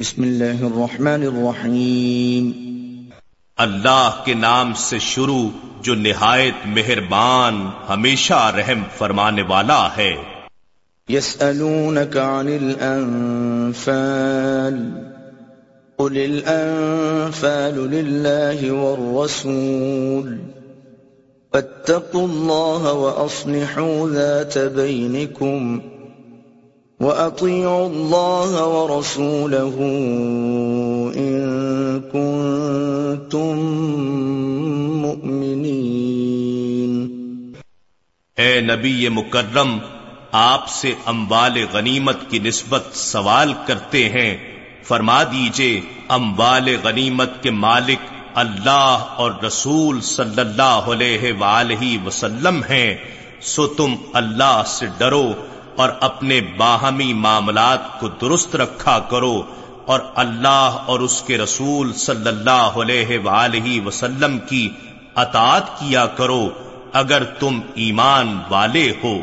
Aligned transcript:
بسم 0.00 0.22
اللہ 0.22 0.44
الرحمن 0.44 1.06
الرحیم۔ 1.06 2.50
اللہ 3.56 4.10
کے 4.24 4.34
نام 4.34 4.72
سے 4.76 4.98
شروع 4.98 5.48
جو 5.82 5.94
نہایت 5.94 6.66
مہربان 6.66 7.66
ہمیشہ 7.88 8.52
رحم 8.56 8.82
فرمانے 8.98 9.42
والا 9.42 9.88
ہے۔ 9.96 10.16
يسألونك 11.10 12.16
عن 12.16 12.46
الأنفال 12.46 14.74
قل 15.96 16.16
الأنفال 16.16 17.74
لله 17.74 18.82
والرسول۔ 18.82 20.38
فاتقوا 21.52 22.24
الله 22.24 22.82
وأصلحوا 22.82 24.10
ذات 24.10 24.58
بينكم 24.74 25.78
وَأَطِيعُوا 27.00 27.86
اللَّهَ 27.86 28.62
وَرَسُولَهُ 28.62 29.82
إِن 31.12 31.40
كُنتُم 32.00 33.58
مُؤْمِنِينَ۔ 35.00 35.66
اے 38.36 38.60
نبی 38.60 39.08
مکرم، 39.08 39.78
آپ 40.32 40.68
سے 40.68 40.94
اموال 41.06 41.64
غنیمت 41.72 42.16
کی 42.28 42.38
نسبت 42.38 42.82
سوال 42.92 43.52
کرتے 43.66 44.08
ہیں۔ 44.08 44.36
فرما 44.84 45.22
دیجیے، 45.22 45.80
اموال 46.08 46.76
غنیمت 46.82 47.42
کے 47.42 47.50
مالک 47.50 47.98
اللہ 48.34 49.04
اور 49.16 49.32
رسول 49.46 50.00
صلی 50.00 50.40
اللہ 50.40 50.62
علیہ 50.62 51.32
وآلہ 51.40 52.06
وسلم 52.06 52.62
ہیں۔ 52.70 52.96
سو 53.40 53.66
تم 53.66 53.94
اللہ 54.12 54.62
سے 54.66 54.86
ڈرو۔ 54.98 55.32
اور 55.76 55.88
اپنے 56.00 56.40
باہمی 56.56 57.12
معاملات 57.12 58.00
کو 58.00 58.08
درست 58.08 58.56
رکھا 58.56 58.98
کرو 58.98 59.42
اور 59.86 60.00
اللہ 60.14 60.78
اور 60.86 61.00
اس 61.00 61.22
کے 61.22 61.38
رسول 61.38 61.92
صلی 61.92 62.28
اللہ 62.28 62.80
علیہ 62.82 63.18
وآلہ 63.18 63.86
وسلم 63.86 64.38
کی 64.38 64.68
اطاعت 65.14 65.78
کیا 65.78 66.06
کرو 66.06 66.48
اگر 66.92 67.24
تم 67.24 67.60
ایمان 67.74 68.38
والے 68.50 68.92
ہو۔ 69.04 69.14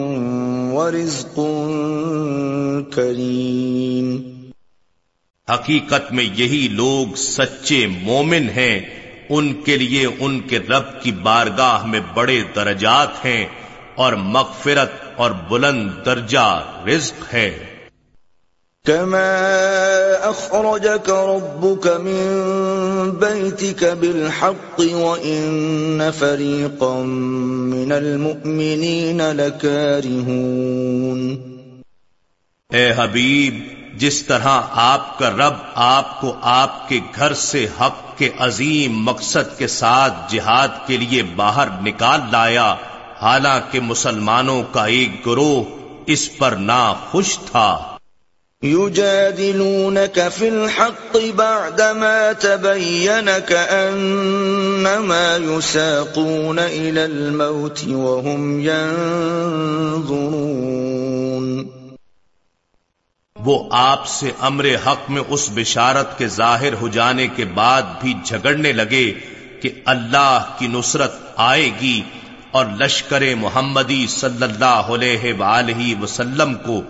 ورزق 0.73 1.39
كريم۔ 2.95 4.33
حقیقت 5.53 6.11
میں 6.11 6.23
یہی 6.23 6.67
لوگ 6.71 7.15
سچے 7.15 7.87
مومن 7.87 8.49
ہیں۔ 8.55 8.79
ان 9.29 9.53
کے 9.53 9.77
لیے 9.77 10.07
ان 10.19 10.39
کے 10.39 10.59
رب 10.59 11.01
کی 11.01 11.11
بارگاہ 11.11 11.85
میں 11.85 11.99
بڑے 12.13 12.41
درجات 12.55 13.25
ہیں 13.25 13.45
اور 13.95 14.13
مغفرت 14.13 14.91
اور 15.15 15.31
بلند 15.31 15.89
درجہ 16.05 16.63
رزق 16.87 17.33
ہے۔ 17.33 17.72
كما 18.85 20.29
أخرجك 20.29 21.09
ربك 21.09 21.87
من 21.87 23.11
بيتك 23.11 23.83
بالحق 23.83 24.79
وإن 24.79 26.11
فريقا 26.11 27.03
من 27.03 27.91
المؤمنين 27.91 29.21
لكارهون 29.31 31.21
اے 32.69 32.91
حبیب، 32.97 33.63
جس 33.97 34.21
طرح 34.23 34.75
آپ 34.75 35.07
کا 35.19 35.29
رب 35.29 35.63
آپ 35.75 36.11
کو 36.21 36.33
آپ 36.41 36.89
کے 36.89 36.99
گھر 37.15 37.33
سے 37.33 37.67
حق 37.81 38.03
کے 38.17 38.29
عظیم 38.39 38.99
مقصد 39.03 39.57
کے 39.57 39.67
ساتھ 39.67 40.13
جہاد 40.33 40.77
کے 40.87 40.97
لیے 40.97 41.23
باہر 41.35 41.67
نکال 41.81 42.19
لایا، 42.31 42.75
حالانکہ 43.21 43.79
مسلمانوں 43.79 44.61
کا 44.71 44.85
ایک 44.85 45.25
گروہ 45.25 45.63
اس 46.05 46.37
پر 46.37 46.51
نا 46.51 46.93
خوش 47.11 47.39
تھا۔ 47.51 47.92
يجادلونك 48.63 50.27
في 50.29 50.49
الحق 50.49 51.17
بعدما 51.37 52.33
تبين 52.33 53.31
كأنما 53.39 55.37
يساقون 55.37 56.59
إلى 56.59 57.05
الموت 57.05 57.83
وهم 57.85 58.59
ينظرون. 58.61 59.43
وہ 63.35 63.57
آپ 63.71 64.07
سے 64.07 64.31
امر 64.39 64.65
حق 64.85 65.09
میں 65.09 65.21
اس 65.27 65.49
بشارت 65.53 66.17
کے 66.17 66.27
ظاہر 66.31 66.73
ہو 66.81 66.87
جانے 66.87 67.27
کے 67.35 67.45
بعد 67.53 67.85
بھی 68.01 68.13
جھگڑنے 68.25 68.71
لگے 68.71 69.07
کہ 69.61 69.69
اللہ 69.85 70.55
کی 70.59 70.67
نصرت 70.67 71.13
آئے 71.43 71.69
گی 71.81 72.01
اور 72.51 72.65
لشکر 72.79 73.23
محمدی 73.39 74.05
صلی 74.09 74.43
اللہ 74.43 74.91
علیہ 74.93 75.33
وآلہ 75.39 76.01
وسلم 76.01 76.53
کو 76.65 76.81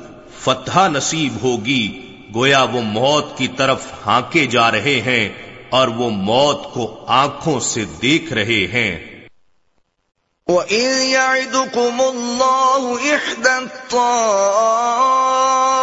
فتح 0.44 0.88
نصیب 0.88 1.44
ہوگی۔ 1.44 2.12
گویا 2.36 2.64
وہ 2.64 2.82
موت 2.82 3.38
کی 3.38 3.48
طرف 3.48 3.86
ہانکے 4.06 4.46
جا 4.46 4.72
رہے 4.72 4.80
ہیں 4.80 5.30
اور 5.70 5.88
وہ 5.88 6.10
موت 6.10 6.74
کو 6.74 7.06
آنکھوں 7.08 7.60
سے 7.60 7.86
دیکھ 8.02 8.34
رہے 8.34 8.44
ہیں۔ 8.44 9.14
وَإِذْ 10.48 11.04
يَعِدُكُمُ 11.04 12.04
اللَّهُ 12.04 13.02
إِحْدَى 13.02 13.50
الطَّائِفَتَيْنِ 13.50 15.83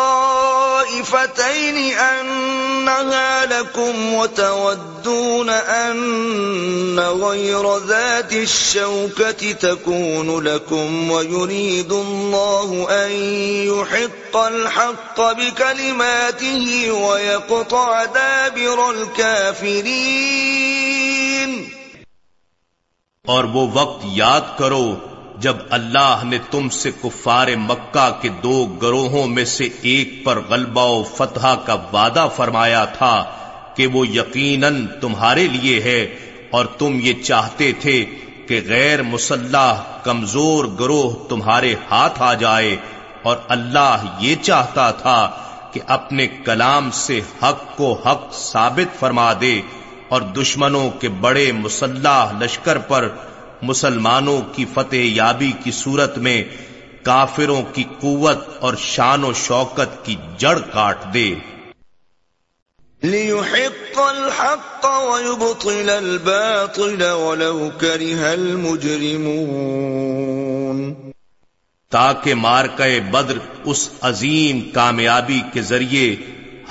أَنَّهَا 2.21 3.47
لَكُمْ 3.47 4.15
وَتَوَدُّونَ 4.15 5.49
أَنَّ 5.51 7.01
غَيْرَ 7.01 7.79
ذَاتِ 7.79 8.33
الشَّوْكَةِ 8.33 9.53
تَكُونُ 9.53 10.45
لَكُمْ 10.45 11.11
وَيُرِيدُ 11.11 11.93
اللَّهُ 11.93 12.87
أَن 12.91 13.11
يُحِقَّ 13.67 14.37
الْحَقَّ 14.37 15.21
بِكَلِمَاتِهِ 15.21 16.91
وَيَقْطَعَ 16.93 18.05
دَابِرَ 18.05 18.91
الْكَافِرِينَ 18.91 20.21
اور 23.27 23.45
وہ 23.45 23.69
وقت 23.75 24.05
یاد 24.05 24.59
کرو 24.59 24.95
جب 25.41 25.57
اللہ 25.71 26.23
نے 26.25 26.39
تم 26.51 26.69
سے 26.69 26.91
کفار 27.03 27.49
مکہ 27.59 28.09
کے 28.23 28.29
دو 28.43 28.65
گروہوں 28.83 29.27
میں 29.27 29.45
سے 29.49 29.69
ایک 29.83 30.25
پر 30.25 30.41
غلبہ 30.49 30.87
و 30.89 31.03
فتح 31.17 31.55
کا 31.67 31.77
وعدہ 31.93 32.27
فرمایا 32.37 32.85
تھا 32.97 33.13
کہ 33.77 33.87
وہ 33.87 34.07
یقیناً 34.09 34.87
تمہارے 35.01 35.47
لیے 35.49 35.81
ہے 35.81 36.01
اور 36.51 36.65
تم 36.79 36.99
یہ 37.03 37.23
چاہتے 37.23 37.73
تھے 37.81 38.05
کہ 38.49 38.61
غیر 38.67 39.03
مسلح 39.03 39.83
کمزور 40.03 40.65
گروہ 40.81 41.13
تمہارے 41.29 41.75
ہاتھ 41.91 42.23
آ 42.23 42.33
جائے 42.35 42.77
اور 43.23 43.37
اللہ 43.49 44.05
یہ 44.21 44.35
چاہتا 44.43 44.91
تھا 45.01 45.19
کہ 45.73 45.81
اپنے 45.89 46.27
کلام 46.45 46.91
سے 46.97 47.21
حق 47.43 47.65
کو 47.77 47.93
حق 48.07 48.33
ثابت 48.35 48.99
فرما 49.01 49.33
دے 49.41 49.61
اور 50.09 50.23
دشمنوں 50.37 50.89
کے 51.01 51.09
بڑے 51.21 51.51
مسلح 51.55 52.33
لشکر 52.41 52.79
پر 52.87 53.09
مسلمانوں 53.63 54.41
کی 54.55 54.65
فتح 54.75 54.93
یابی 54.93 55.53
کی 55.65 55.71
صورت 55.71 56.19
میں 56.19 56.45
کافروں 57.03 57.63
کی 57.63 57.85
قوت 58.01 58.39
اور 58.61 58.75
شان 58.79 59.25
و 59.25 59.33
شوکت 59.33 60.05
کی 60.05 60.17
جڑ 60.39 60.59
کاٹ 60.59 61.15
دے۔ 61.15 61.35
لِيُحِقَّ 63.03 64.03
الْحَقَّ 64.03 64.83
وَيُبْطِلَ 64.83 65.91
الْبَاطِلَ 65.91 67.05
وَلَوْ 67.05 67.81
كَرِهَ 67.81 68.27
الْمُجْرِمُونَ۔ 68.27 71.11
تاکہ 71.91 72.35
مارکہ 72.35 73.01
بدر 73.01 73.39
اس 73.65 73.89
عظیم 74.01 74.71
کامیابی 74.71 75.43
کے 75.53 75.63
ذریعے 75.63 76.17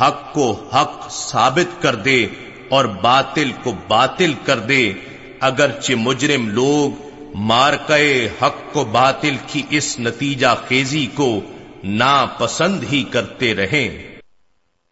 حق 0.01 0.33
کو 0.33 0.69
حق 0.75 1.11
ثابت 1.11 1.81
کر 1.81 1.95
دے 1.95 2.27
اور 2.69 2.85
باطل 2.85 3.51
کو 3.63 3.73
باطل 3.87 4.33
کر 4.45 4.59
دے۔ 4.59 4.93
اگرچہ 5.39 5.93
مجرم 5.93 6.49
لوگ 6.49 7.07
مارکے 7.35 8.29
حق 8.41 8.73
کو 8.73 8.83
باطل 8.83 9.35
کی 9.47 9.63
اس 9.69 9.99
نتیجہ 9.99 10.47
خیزی 10.67 11.07
کو 11.15 11.41
ناپسند 11.83 12.83
ہی 12.91 13.03
کرتے 13.03 13.55
رہیں۔ 13.55 14.09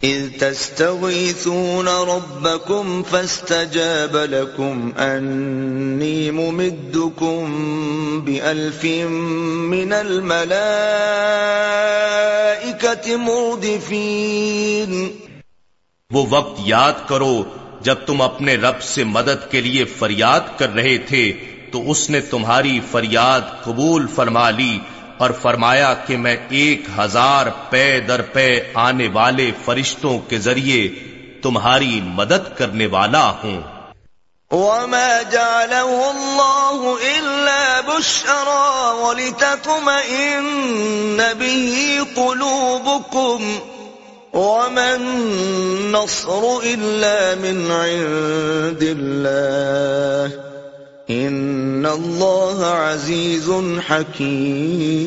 اذ 0.02 0.26
تستغیثون 0.40 1.88
ربکم 1.88 3.02
فاستجاب 3.04 4.18
لکم 4.18 4.90
انی 4.98 6.32
ممدکم 6.32 7.56
بألف 8.26 8.86
من 9.70 9.94
الملائکت 9.94 10.68
مردفین 13.20 15.08
وہ 16.12 16.26
وقت 16.30 16.60
یاد 16.66 17.08
کرو 17.08 17.44
جب 17.88 17.96
تم 18.06 18.22
اپنے 18.22 18.56
رب 18.56 18.82
سے 18.82 19.04
مدد 19.04 19.52
کے 19.52 19.62
لیے 19.62 19.84
فریاد 19.84 20.40
کر 20.58 20.74
رہے 20.74 20.98
تھے، 20.98 21.34
تو 21.72 21.92
اس 21.92 22.10
نے 22.10 22.22
تمہاری 22.22 22.80
فریاد 22.92 23.42
قبول 23.64 24.08
فرما 24.08 24.50
لی 24.50 24.80
اور 25.18 25.30
فرمایا 25.42 25.94
کہ 25.94 26.18
میں 26.18 26.38
ایک 26.50 26.82
ہزار 26.98 27.46
پے 27.70 28.00
در 28.00 28.22
پے 28.22 28.60
آنے 28.74 29.08
والے 29.14 29.52
فرشتوں 29.66 30.20
کے 30.20 30.38
ذریعے 30.38 30.90
تمہاری 31.42 32.00
مدد 32.04 32.58
کرنے 32.58 32.86
والا 32.86 33.30
ہوں۔ 33.30 33.62
وما 34.52 35.22
جعله 35.32 36.10
الله 36.10 36.98
إلا 37.16 37.82
بشرا 37.82 38.92
ولتطمئن 38.92 41.22
به 41.40 41.98
قلوبكم 42.16 43.60
ومن 44.34 45.02
نصر 45.92 46.60
إلا 46.64 47.36
من 47.36 47.72
عند 47.72 48.84
الله 48.84 50.40
إن 51.10 51.86
الله 51.86 52.66
عزيز 52.66 53.50
حكيم 53.88 54.98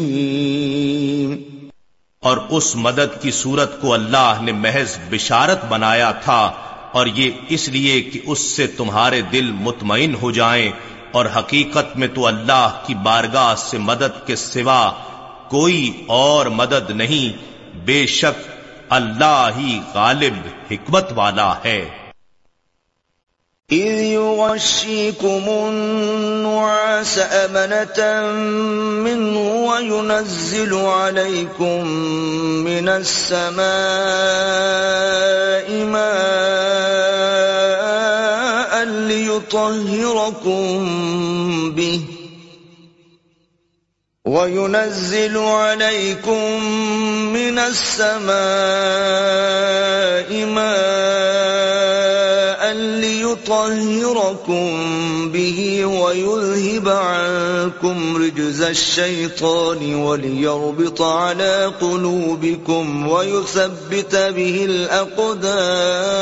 اور 2.23 2.37
اس 2.51 2.77
مدد 2.77 3.23
کی 3.23 3.31
صورت 3.31 3.81
کو 3.81 3.93
اللہ 3.95 4.41
نے 4.41 4.53
محض 4.53 4.97
بشارت 5.11 5.65
بنایا 5.69 6.11
تھا 6.13 6.53
اور 6.93 7.07
یہ 7.07 7.31
اس 7.49 7.69
لیے 7.69 8.01
کہ 8.03 8.21
اس 8.27 8.39
سے 8.39 8.67
تمہارے 8.67 9.21
دل 9.23 9.53
مطمئن 9.53 10.15
ہو 10.23 10.31
جائیں 10.31 10.71
اور 11.11 11.27
حقیقت 11.37 11.97
میں 11.97 12.09
تو 12.09 12.27
اللہ 12.27 12.83
کی 12.87 12.95
بارگاہ 12.95 13.55
سے 13.59 13.79
مدد 13.79 14.27
کے 14.27 14.37
سوا 14.37 14.93
کوئی 15.49 15.93
اور 16.07 16.47
مدد 16.47 16.91
نہیں، 16.91 17.27
بے 17.85 18.07
شک 18.07 18.60
اللہ 18.91 19.51
ہی 19.57 19.81
غالب، 19.95 20.35
حکمت 20.71 21.13
والا 21.13 21.55
ہے۔ 21.65 21.89
إذ 23.73 24.01
يغشيكم 24.01 25.43
النعاس 25.47 27.19
أمنة 27.19 28.03
منه 29.03 29.71
وينزل 29.71 30.73
عليكم 30.73 31.89
من 32.65 32.89
السماء 32.89 35.85
ماء 35.85 38.85
ليطهركم 38.85 40.91
به۔ 41.75 42.10
وَيُنَزِّلُ 44.31 45.37
عَلَيْكُم 45.39 46.65
مِّنَ 47.35 47.59
السَّمَاءِ 47.59 48.31
مَاءً 50.47 50.71
لِّيُطَهِّرَكُم 53.05 54.67
بِهِ 55.33 55.85
وَيُذْهِبَ 55.85 56.89
عَنكُمْ 56.89 58.17
رِجْزَ 58.17 58.63
الشَّيْطَانِ 58.63 59.95
وَلِيَرْبِطَ 59.95 61.03
عَلَىٰ 61.03 61.73
قُلُوبِكُمْ 61.81 63.09
وَيُثَبِّتَ 63.09 64.17
بِهِ 64.17 64.65
الْأَقْدَامَ 64.65 66.21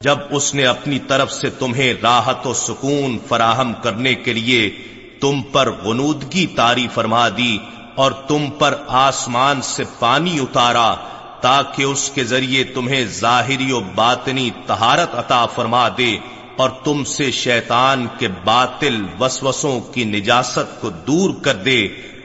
جب 0.00 0.18
اس 0.30 0.54
نے 0.54 0.64
اپنی 0.66 0.98
طرف 0.98 1.32
سے 1.32 1.50
تمہیں 1.58 1.94
راحت 2.02 2.46
و 2.46 2.54
سکون 2.54 3.18
فراہم 3.28 3.72
کرنے 3.82 4.14
کے 4.14 4.32
لیے 4.32 4.91
تم 5.22 5.42
پر 5.52 5.70
غنودگی 5.70 6.46
تاری 6.46 6.86
فرما 6.94 7.28
دی 7.28 7.58
اور 7.94 8.12
تم 8.28 8.50
پر 8.58 8.74
آسمان 8.88 9.62
سے 9.62 9.84
پانی 9.98 10.38
اتارا 10.40 10.94
تاکہ 11.40 11.82
اس 11.82 12.10
کے 12.14 12.24
ذریعے 12.24 12.64
تمہیں 12.64 13.04
ظاہری 13.04 13.72
و 13.72 13.80
باطنی 13.94 14.50
تہارت 14.66 15.14
عطا 15.14 15.44
فرما 15.46 15.88
دے 15.98 16.16
اور 16.56 16.70
تم 16.84 17.04
سے 17.04 17.30
شیطان 17.30 18.06
کے 18.18 18.28
باطل 18.44 19.02
وسوسوں 19.20 19.80
کی 19.80 20.04
نجاست 20.04 20.80
کو 20.80 20.90
دور 21.06 21.30
کر 21.42 21.56
دے 21.64 21.80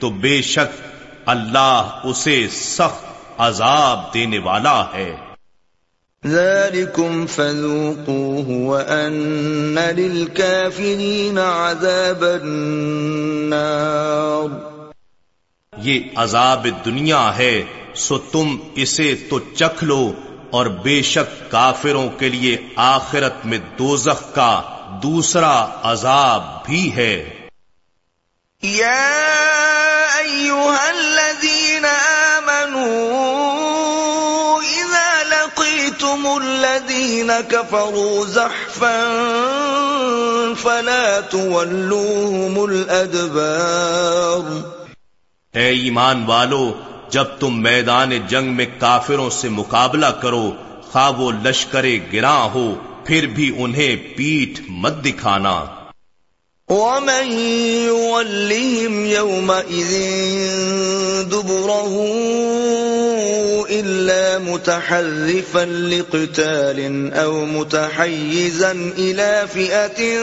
تو 0.00 0.10
بے 0.10 0.42
شک 0.42 0.80
اللہ 1.26 2.00
اسے 2.04 2.46
سخت 2.50 3.04
عذاب 3.38 4.14
دینے 4.14 4.38
والا 4.38 4.84
ہے۔ 4.94 5.16
ذلكم 6.26 7.26
فذوقوه 7.26 8.48
وأن 8.48 9.78
للكافرين 9.96 11.38
عذاب 11.38 12.24
النار۔ 12.42 14.71
یہ 15.82 16.00
عذاب 16.16 16.66
دنیا 16.84 17.36
ہے، 17.36 17.64
سو 17.94 18.18
تم 18.18 18.56
اسے 18.74 19.14
تو 19.30 19.38
چکھ 19.38 19.84
لو 19.84 20.12
اور 20.50 20.66
بے 20.66 21.02
شک 21.02 21.50
کافروں 21.50 22.08
کے 22.18 22.28
لیے 22.28 22.56
آخرت 22.76 23.34
میں 23.44 23.58
دوزخ 23.78 24.34
کا 24.34 24.62
دوسرا 25.02 25.66
عذاب 25.82 26.64
بھی 26.64 26.96
ہے۔ 26.96 27.30
یا 28.62 29.00
ایوہا 30.16 30.88
الذین 30.88 31.84
آمنوا 31.84 33.32
لقيتم 35.30 36.26
الذين 36.26 37.30
كفروا 37.48 38.26
زحفا 38.26 39.02
فلا 40.62 41.20
تولوهم 41.20 42.62
الأدبار 42.62 44.71
اے 45.54 45.68
ایمان 45.68 46.24
والو، 46.26 46.72
جب 47.10 47.24
تم 47.24 47.62
میدان 47.62 48.10
جنگ 48.28 48.52
میں 48.52 48.66
کافروں 48.78 49.30
سے 49.30 49.48
مقابلہ 49.48 50.06
کرو، 50.06 50.52
خواہ 50.82 51.10
وہ 51.10 51.32
لشکر 51.44 51.84
گراں 52.12 52.48
ہو، 52.54 52.74
پھر 53.04 53.26
بھی 53.26 53.54
انہیں 53.58 53.96
پیٹھ 54.16 54.60
مت 54.68 55.04
دکھانا۔ 55.04 55.64
ومن 56.72 57.32
يولهم 57.84 59.06
يومئذ 59.06 59.92
دبره 61.28 61.94
إلا 63.70 64.38
متحرفا 64.38 65.64
لقتال 65.64 67.12
أو 67.14 67.44
متحيزا 67.44 68.72
إلى 68.98 69.48
فئة 69.54 70.18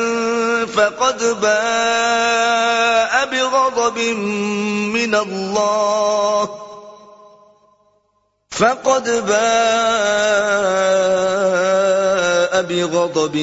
فقد 0.66 1.42
باء 1.42 3.26
بغضب 3.32 4.00
من 4.94 5.16
الله 5.16 6.50
فقد 8.50 9.26
باء 9.28 10.60
بغضب 12.62 13.36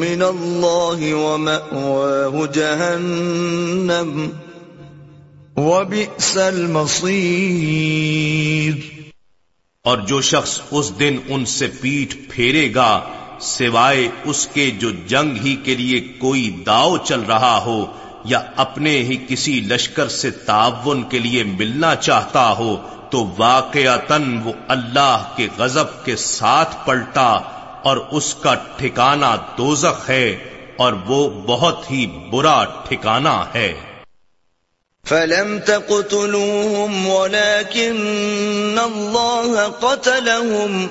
من 0.00 0.22
الله 0.22 1.14
ومأواه 1.14 2.46
جهنم 2.46 4.30
وبئس 5.56 6.36
المصير. 6.36 7.92
اور 9.84 9.98
جو 9.98 10.20
شخص 10.20 10.60
اس 10.70 10.92
دن 10.98 11.16
ان 11.28 11.44
سے 11.44 11.66
پیٹ 11.80 12.14
پھیرے 12.30 12.74
گا، 12.74 13.00
سوائے 13.40 14.08
اس 14.24 14.46
کے 14.46 14.70
جو 14.70 14.90
جنگ 15.06 15.36
ہی 15.44 15.56
کے 15.56 15.74
لیے 15.74 16.00
کوئی 16.00 16.50
داؤ 16.66 16.96
چل 16.96 17.20
رہا 17.20 17.64
ہو 17.66 17.86
یا 18.24 18.40
اپنے 18.56 19.02
ہی 19.02 19.16
کسی 19.28 19.60
لشکر 19.60 20.08
سے 20.08 20.30
تعاون 20.30 21.02
کے 21.02 21.18
لیے 21.18 21.42
ملنا 21.44 21.94
چاہتا 21.94 22.50
ہو، 22.58 22.76
تو 23.10 23.18
واقعتاً 23.38 24.40
وہ 24.44 24.52
اللہ 24.68 25.32
کے 25.36 25.46
غضب 25.56 26.04
کے 26.04 26.16
ساتھ 26.16 26.76
پلٹا 26.86 27.38
اور 27.84 27.96
اس 27.96 28.34
کا 28.34 28.54
ٹھکانہ 28.54 29.26
دوزخ 29.58 30.10
ہے 30.10 30.36
اور 30.76 30.92
وہ 30.92 31.30
بہت 31.30 31.90
ہی 31.90 32.06
برا 32.06 32.64
ٹھکانہ 32.64 33.44
ہے۔ 33.54 33.80
فلم 35.08 35.58
تقتلوهم 35.66 37.06
ولكن 37.06 38.78
الله 38.78 39.60
قتلهم۔ 39.80 40.86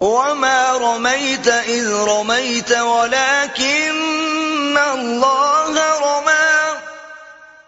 وما 0.00 0.76
رميت 0.80 1.48
إذ 1.66 1.90
رميت 1.90 2.72
ولكن 2.72 4.76
الله 4.76 5.84
رمى۔ 6.00 6.72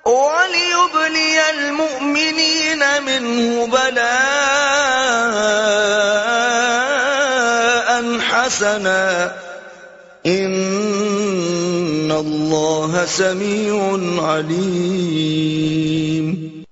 وليبلي 0.04 1.38
المؤمنين 1.49 2.78
منه 2.78 3.70
بلاء۔ 3.70 6.07
حسنا. 8.58 9.28
ان 10.24 12.10
اللہ 12.10 13.04
سمیع 13.08 14.34
علیم 14.34 16.62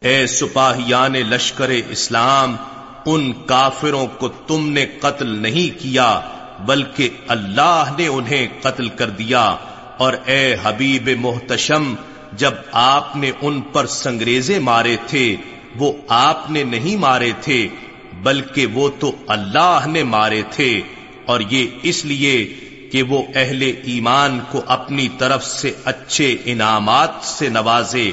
اے 0.00 0.26
سپاہیان 0.26 1.12
لشکر 1.12 1.68
اسلام، 1.68 2.56
ان 3.06 3.32
کافروں 3.32 4.06
کو 4.06 4.28
تم 4.28 4.68
نے 4.68 4.86
قتل 5.00 5.26
نہیں 5.26 5.82
کیا، 5.82 6.20
بلکہ 6.66 7.08
اللہ 7.28 7.84
نے 7.98 8.06
انہیں 8.06 8.46
قتل 8.62 8.88
کر 8.88 9.10
دیا۔ 9.10 9.56
اور 9.98 10.12
اے 10.24 10.56
حبیب 10.62 11.10
محتشم، 11.18 11.94
جب 12.32 12.50
آپ 12.72 13.16
نے 13.16 13.32
ان 13.42 13.60
پر 13.60 13.86
سنگریزے 13.86 14.58
مارے 14.58 14.96
تھے، 15.06 15.36
وہ 15.76 15.92
آپ 16.08 16.50
نے 16.50 16.64
نہیں 16.64 16.96
مارے 16.96 17.32
تھے، 17.40 17.68
بلکہ 18.22 18.66
وہ 18.66 18.88
تو 18.98 19.12
اللہ 19.26 19.80
نے 19.86 20.02
مارے 20.02 20.42
تھے۔ 20.50 20.80
اور 21.26 21.40
یہ 21.50 21.66
اس 21.82 22.04
لیے 22.04 22.54
کہ 22.92 23.02
وہ 23.02 23.22
اہل 23.34 23.72
ایمان 23.84 24.40
کو 24.50 24.62
اپنی 24.66 25.08
طرف 25.18 25.46
سے 25.46 25.72
اچھے 25.84 26.36
انعامات 26.44 27.10
سے 27.22 27.48
نوازے 27.48 28.12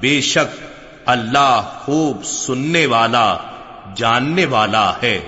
بے 0.00 0.20
شک 0.20 0.60
اللہ 1.06 1.74
خوب 1.78 2.24
سننے 2.24 2.86
والا 2.86 3.36
جاننے 3.96 4.44
والا 4.44 4.92
ہے۔ 5.02 5.20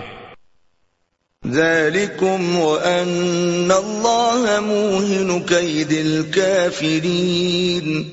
ذلكم 1.46 2.58
وأن 2.58 3.70
الله 3.70 4.62
موهن 4.62 5.42
كيد 5.42 5.92
الكافرين۔ 5.92 8.04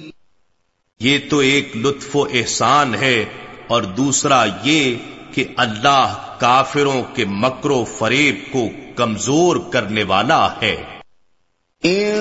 یہ 1.00 1.18
تو 1.30 1.38
ایک 1.38 1.78
لطف 1.78 2.16
و 2.16 2.24
احسان 2.24 2.96
ہے 2.96 3.26
اور 3.68 3.82
دوسرا 3.82 4.46
یہ 4.64 4.96
کہ 5.34 5.44
اللہ 5.58 6.36
کافروں 6.40 7.04
کے 7.16 7.26
مکر 7.26 7.70
و 7.70 7.86
فریب 7.86 8.36
کو 8.52 8.70
کمزور 8.98 9.58
کرنے 9.74 10.04
والا 10.04 10.50
ہے۔ 10.62 10.84
ان 11.84 12.18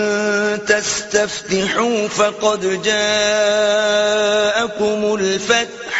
تستفتحوا 0.67 2.07
فقد 2.15 2.85
جاءكم 2.85 5.13
الفتح، 5.13 5.97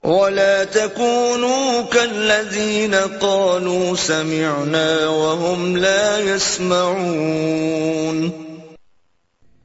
ولا 0.03 0.63
تكونوا 0.73 1.89
كالذين 1.89 2.95
قالوا 3.19 3.97
سمعنا 3.97 5.09
وهم 5.09 5.75
لا 5.75 6.19
يسمعون۔ 6.19 8.29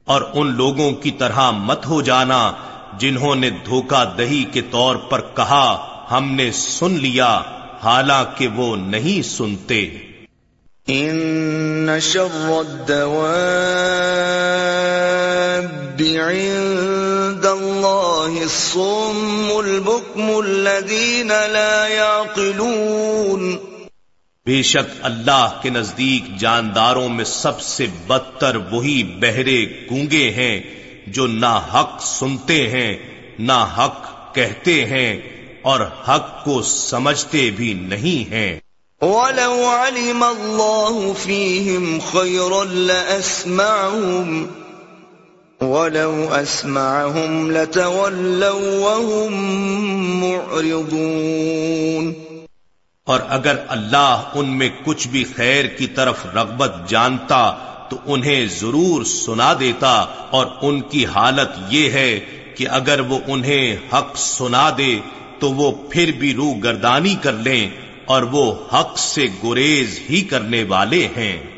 اور 0.05 0.21
ان 0.33 0.55
لوگوں 0.55 0.91
کی 0.91 1.11
طرح 1.11 1.51
مت 1.51 1.85
ہو 1.85 2.01
جانا 2.01 2.51
جنہوں 2.99 3.35
نے 3.35 3.49
دھوکہ 3.49 4.13
دہی 4.17 4.43
کے 4.43 4.61
طور 4.61 4.95
پر 4.95 5.21
کہا 5.21 5.97
ہم 6.11 6.31
نے 6.31 6.51
سن 6.51 6.91
لیا 6.91 7.41
حالانکہ 7.83 8.47
وہ 8.47 8.75
نہیں 8.75 9.21
سنتے۔ 9.21 10.06
ان 10.87 11.99
شر 11.99 12.49
الدواب 12.49 13.37
عند 16.01 17.45
الله 17.45 18.41
الصم 18.41 19.49
البكم 19.59 20.29
الذين 20.45 21.27
لا 21.27 21.87
يعقلون 21.87 23.57
بے 24.45 24.61
شک 24.63 24.93
اللہ 25.01 25.59
کے 25.61 25.69
نزدیک 25.69 26.39
جانداروں 26.39 27.09
میں 27.09 27.25
سب 27.25 27.61
سے 27.61 27.87
بدتر 28.07 28.55
وہی 28.55 29.03
بہرے 29.03 29.59
گونگے 29.91 30.29
ہیں 30.31 30.61
جو 31.07 31.27
نہ 31.27 31.53
حق 31.73 32.01
سنتے 32.01 32.69
ہیں، 32.69 32.97
نہ 33.39 33.59
حق 33.77 34.35
کہتے 34.35 34.85
ہیں 34.85 35.21
اور 35.61 35.79
حق 36.07 36.43
کو 36.45 36.61
سمجھتے 36.61 37.49
بھی 37.55 37.73
نہیں 37.73 38.31
ہیں۔ 38.31 38.59
وَلَوْ 39.01 39.63
عَلِمَ 39.63 40.25
اللَّهُ 40.25 41.13
فِيهِمْ 41.23 41.99
خَيْرًا 42.11 42.63
لَأَسْمَعُهُمْ، 42.63 44.47
وَلَوْ 45.61 46.41
أَسْمَعَهُمْ 46.41 47.51
لَتَوَلَّوْا 47.51 48.95
وَهُمْ 48.95 49.31
مُعْرِضُونَ. 50.23 52.11
اور 53.05 53.19
اگر 53.29 53.55
اللہ 53.67 54.23
ان 54.33 54.57
میں 54.57 54.69
کچھ 54.85 55.07
بھی 55.07 55.23
خیر 55.35 55.65
کی 55.65 55.87
طرف 55.87 56.25
رغبت 56.25 56.75
جانتا، 56.87 57.53
تو 57.89 57.97
انہیں 58.05 58.45
ضرور 58.59 59.03
سنا 59.03 59.53
دیتا۔ 59.59 60.05
اور 60.31 60.47
ان 60.61 60.81
کی 60.81 61.05
حالت 61.05 61.59
یہ 61.69 61.89
ہے 61.89 62.19
کہ 62.55 62.69
اگر 62.69 62.99
وہ 62.99 63.19
انہیں 63.27 63.77
حق 63.93 64.15
سنا 64.15 64.69
دے، 64.77 64.99
تو 65.39 65.53
وہ 65.53 65.71
پھر 65.89 66.11
بھی 66.19 66.33
رو 66.33 66.53
گردانی 66.53 67.15
کر 67.21 67.33
لیں۔ 67.33 67.69
اور 68.07 68.23
وہ 68.23 68.55
حق 68.73 68.97
سے 68.97 69.27
گریز 69.43 69.99
ہی 70.09 70.21
کرنے 70.21 70.63
والے 70.63 71.07
ہیں۔ 71.17 71.57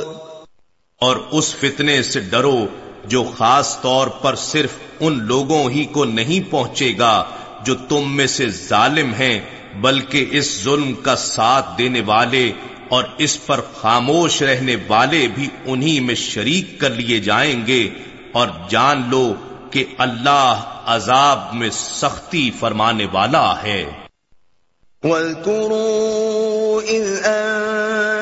اور 1.01 1.17
اس 1.31 1.55
فتنے 1.55 2.03
سے 2.03 2.21
ڈرو 2.21 2.67
جو 3.05 3.25
خاص 3.39 3.81
طور 3.81 4.07
پر 4.07 4.35
صرف 4.35 4.71
ان 5.01 5.23
لوگوں 5.23 5.71
ہی 5.71 5.85
کو 5.85 6.05
نہیں 6.05 6.53
پہنچے 6.53 6.93
گا 6.99 7.25
جو 7.65 7.75
تم 7.75 8.17
میں 8.17 8.27
سے 8.27 8.49
ظالم 8.49 9.15
ہیں، 9.15 9.41
بلکہ 9.81 10.27
اس 10.31 10.63
ظلم 10.63 10.95
کا 10.95 11.17
ساتھ 11.17 11.79
دینے 11.79 12.01
والے 12.01 12.53
اور 12.89 13.05
اس 13.19 13.47
پر 13.47 13.61
خاموش 13.61 14.43
رہنے 14.43 14.77
والے 14.89 15.29
بھی 15.35 15.49
انہی 15.65 16.01
میں 16.01 16.15
شریک 16.15 16.81
کر 16.81 16.91
لیے 16.91 17.21
جائیں 17.21 17.67
گے۔ 17.67 17.91
اور 18.33 18.49
جان 18.69 19.03
لو 19.11 19.35
کہ 19.71 19.85
اللہ 19.99 20.81
عذاب 20.85 21.55
میں 21.55 21.71
سختی 21.73 22.51
فرمانے 22.61 23.07
والا 23.13 23.63
ہے۔ 23.63 23.85
واذكروا 25.05 26.83
إذ 26.91 27.27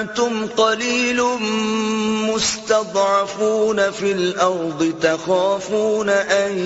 أنتم 0.02 0.46
قليل 0.46 1.22
مستضعفون 2.34 3.90
في 3.90 4.12
الأرض 4.12 4.94
تخافون 5.02 6.08
أن 6.08 6.58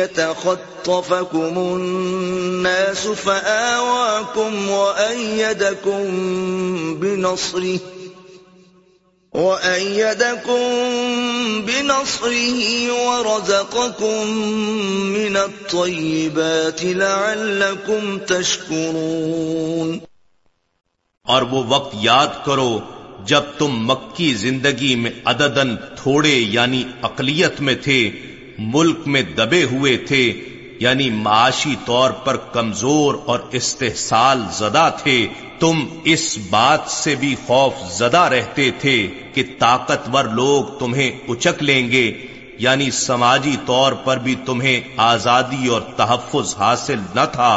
يتخطفكم 0.00 1.58
الناس 1.58 3.06
فآواكم 3.06 4.70
وأيدكم 4.70 6.04
بنصره 7.00 7.78
وَأَيَّدَكُمْ 9.32 10.62
بِنَصْرِهِ 11.62 12.60
وَرَزَقَكُمْ 12.92 14.26
مِنَ 15.14 15.36
الطَّيِّبَاتِ 15.36 16.84
لَعَلَّكُمْ 16.84 18.18
تَشْكُرُونَ 18.18 20.07
اور 21.28 21.42
وہ 21.42 21.62
وقت 21.68 21.94
یاد 22.00 22.44
کرو 22.44 22.78
جب 23.24 23.42
تم 23.58 23.76
مکی 23.86 24.34
زندگی 24.34 24.94
میں 24.94 25.10
عددن 25.24 25.74
تھوڑے 25.96 26.34
یعنی 26.34 26.82
اقلیت 27.02 27.60
میں 27.60 27.74
تھے، 27.74 27.98
ملک 28.58 29.06
میں 29.06 29.22
دبے 29.36 29.64
ہوئے 29.64 29.96
تھے 29.96 30.22
یعنی 30.80 31.10
معاشی 31.10 31.74
طور 31.84 32.10
پر 32.24 32.36
کمزور 32.52 33.14
اور 33.26 33.38
استحصال 33.52 34.42
زدہ 34.52 34.88
تھے، 35.02 35.26
تم 35.60 35.84
اس 36.04 36.38
بات 36.50 36.90
سے 36.90 37.14
بھی 37.14 37.34
خوف 37.46 37.74
زدہ 37.92 38.24
رہتے 38.32 38.70
تھے 38.78 38.96
کہ 39.34 39.42
طاقتور 39.58 40.24
لوگ 40.24 40.78
تمہیں 40.78 41.10
اچک 41.28 41.62
لیں 41.62 41.90
گے 41.90 42.06
یعنی 42.58 42.90
سماجی 42.90 43.56
طور 43.66 43.92
پر 44.04 44.16
بھی 44.16 44.34
تمہیں 44.46 44.80
آزادی 44.96 45.68
اور 45.68 45.80
تحفظ 45.96 46.54
حاصل 46.58 47.00
نہ 47.14 47.24
تھا۔ 47.32 47.52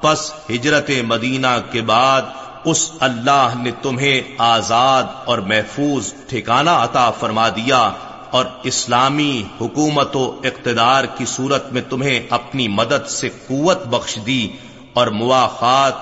پس 0.00 0.30
ہجرت 0.50 0.90
مدینہ 1.06 1.56
کے 1.72 1.82
بعد 1.82 2.22
اس 2.64 2.90
اللہ 3.00 3.54
نے 3.62 3.70
تمہیں 3.82 4.20
آزاد 4.38 5.02
اور 5.24 5.38
محفوظ 5.38 6.14
ٹھکانہ 6.28 6.70
عطا 6.70 7.10
فرما 7.10 7.48
دیا 7.48 7.90
اور 8.30 8.44
اسلامی 8.62 9.42
حکومت 9.60 10.16
و 10.16 10.40
اقتدار 10.44 11.04
کی 11.04 11.24
صورت 11.24 11.72
میں 11.72 11.82
تمہیں 11.88 12.20
اپنی 12.30 12.68
مدد 12.68 13.08
سے 13.08 13.28
قوت 13.28 13.86
بخش 13.86 14.18
دی 14.26 14.48
اور 14.92 15.06
مواخات 15.06 15.94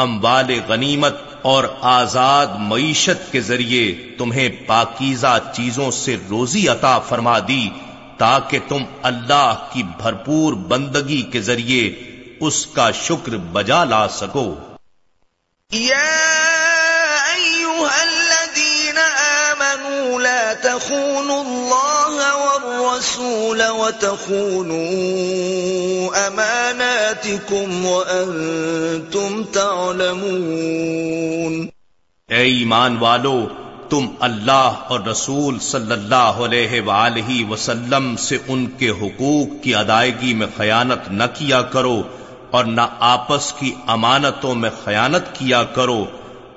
اموال 0.00 0.50
غنیمت 0.68 1.14
اور 1.42 1.64
آزاد 1.80 2.46
معیشت 2.58 3.32
کے 3.32 3.40
ذریعے 3.40 3.92
تمہیں 4.18 4.48
پاکیزہ 4.66 5.38
چیزوں 5.52 5.90
سے 5.90 6.16
روزی 6.30 6.68
عطا 6.68 6.98
فرما 6.98 7.38
دی 7.38 7.68
تاکہ 8.16 8.58
تم 8.68 8.82
اللہ 9.02 9.54
کی 9.72 9.82
بھرپور 9.98 10.52
بندگی 10.52 11.22
کے 11.22 11.40
ذریعے 11.40 11.88
اس 12.40 12.66
کا 12.66 12.90
شکر 12.90 13.36
بجا 13.36 13.84
لا 13.84 14.08
سکو۔ 14.08 14.54
يا 15.72 17.34
أيها 17.34 18.02
الذين 18.02 18.98
آمنوا 19.50 20.20
لا 20.20 20.54
تخونوا 20.54 21.42
الله 21.42 22.36
والرسول 22.36 23.68
وتخونوا 23.68 24.82
أماناتكم 26.26 27.86
وأنتم 27.86 29.42
تعلمون. 29.52 31.66
اے 32.28 32.36
ایمان 32.36 32.96
والو، 32.96 33.46
تم 33.88 34.06
اللہ 34.20 34.70
اور 34.88 35.00
رسول 35.00 35.58
صلی 35.58 35.92
اللہ 35.92 36.16
علیہ 36.16 36.80
وآلہ 36.80 37.50
وسلم 37.50 38.16
سے 38.16 38.38
ان 38.48 38.66
کے 38.66 38.90
حقوق 38.90 39.64
کی 39.64 39.74
ادائیگی 39.74 40.34
میں 40.34 40.46
خیانت 40.56 41.10
نہ 41.10 41.24
کیا 41.34 41.62
کرو 41.62 42.02
اور 42.52 42.64
نہ 42.64 42.80
آپس 43.00 43.52
کی 43.52 43.74
امانتوں 43.86 44.54
میں 44.54 44.70
خیانت 44.84 45.38
کیا 45.38 45.62
کرو، 45.62 46.06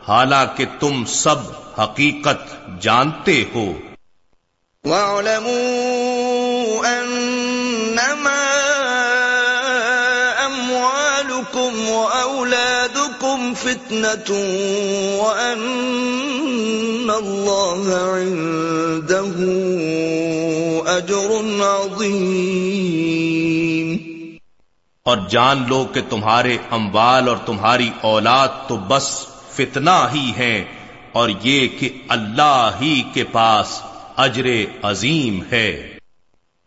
حالانکہ 0.08 0.66
تم 0.80 1.06
سب 1.06 1.36
حقیقت 1.82 2.56
جانتے 2.82 3.44
ہو۔ 3.56 3.74
وَاعْلَمُوا 4.84 6.88
أَنَّمَا 6.88 8.46
أَمْوَالُكُمْ 10.46 11.90
وَأَوْلَادُكُمْ 11.90 13.56
فِتْنَةٌ 13.56 14.46
وَأَنَّ 15.18 17.14
اللَّهَ 17.14 18.18
عِندَهُ 18.18 19.46
أَجْرٌ 20.98 21.62
عَظِيمٌ۔ 21.62 23.35
اور 25.06 25.18
جان 25.30 25.66
لو 25.68 25.86
کہ 25.94 26.02
تمہارے 26.10 26.58
اموال 26.72 27.28
اور 27.28 27.38
تمہاری 27.46 27.90
اولاد 28.02 28.48
تو 28.68 28.78
بس 28.78 29.26
فتنہ 29.52 30.10
ہی 30.14 30.32
ہیں 30.38 30.64
اور 31.12 31.30
یہ 31.44 31.68
کہ 31.80 31.90
اللہ 32.08 32.72
ہی 32.82 33.04
کے 33.14 33.24
پاس 33.24 33.82
اجر 34.18 34.48
عظیم 34.84 35.40
ہے۔ 35.52 35.96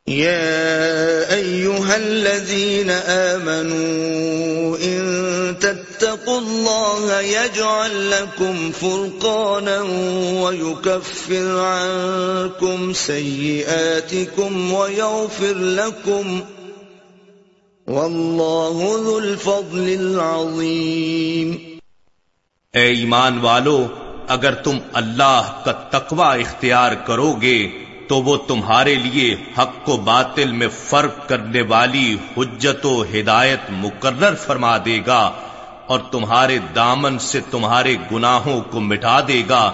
يا 0.06 1.20
أيها 1.30 1.94
الذين 1.94 2.90
آمنوا 3.34 4.76
إن 4.78 5.00
تتقوا 5.60 6.38
الله 6.38 7.20
يجعل 7.20 8.10
لكم 8.10 8.70
فرقانا 8.80 9.80
ويكفر 10.40 11.60
عنكم 11.60 12.92
سيئاتكم 12.92 14.72
ويغفر 14.72 15.54
لكم 15.54 16.40
والله 17.88 18.88
ذو 19.04 19.12
الفضل 19.16 19.86
العظيم 19.90 21.52
اے 22.74 22.82
ایمان 22.86 23.38
والو، 23.42 23.76
اگر 24.28 24.54
تم 24.64 24.78
اللہ 25.00 25.52
کا 25.64 25.72
تقوی 25.92 26.42
اختیار 26.42 26.92
کرو 27.06 27.30
گے 27.42 27.58
تو 28.08 28.20
وہ 28.22 28.36
تمہارے 28.48 28.94
لیے 29.04 29.28
حق 29.58 29.88
و 29.88 29.96
باطل 30.10 30.52
میں 30.58 30.68
فرق 30.80 31.16
کرنے 31.28 31.62
والی 31.70 32.04
حجت 32.36 32.84
و 32.86 32.94
ہدایت 33.14 33.70
مقرر 33.78 34.34
فرما 34.44 34.76
دے 34.86 34.98
گا، 35.06 35.22
اور 35.86 36.00
تمہارے 36.10 36.58
دامن 36.76 37.18
سے 37.30 37.40
تمہارے 37.50 37.96
گناہوں 38.12 38.60
کو 38.70 38.80
مٹا 38.90 39.18
دے 39.28 39.42
گا، 39.48 39.64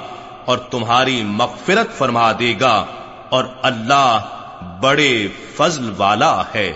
اور 0.45 0.59
تمہاری 0.71 1.23
مغفرت 1.35 1.99
فرما 1.99 2.31
دے 2.41 2.55
گا، 2.61 2.75
اور 3.31 3.45
اللہ 3.63 4.09
بڑے 4.81 5.13
فضل 5.57 5.93
والا 5.97 6.35
ہے۔ 6.55 6.73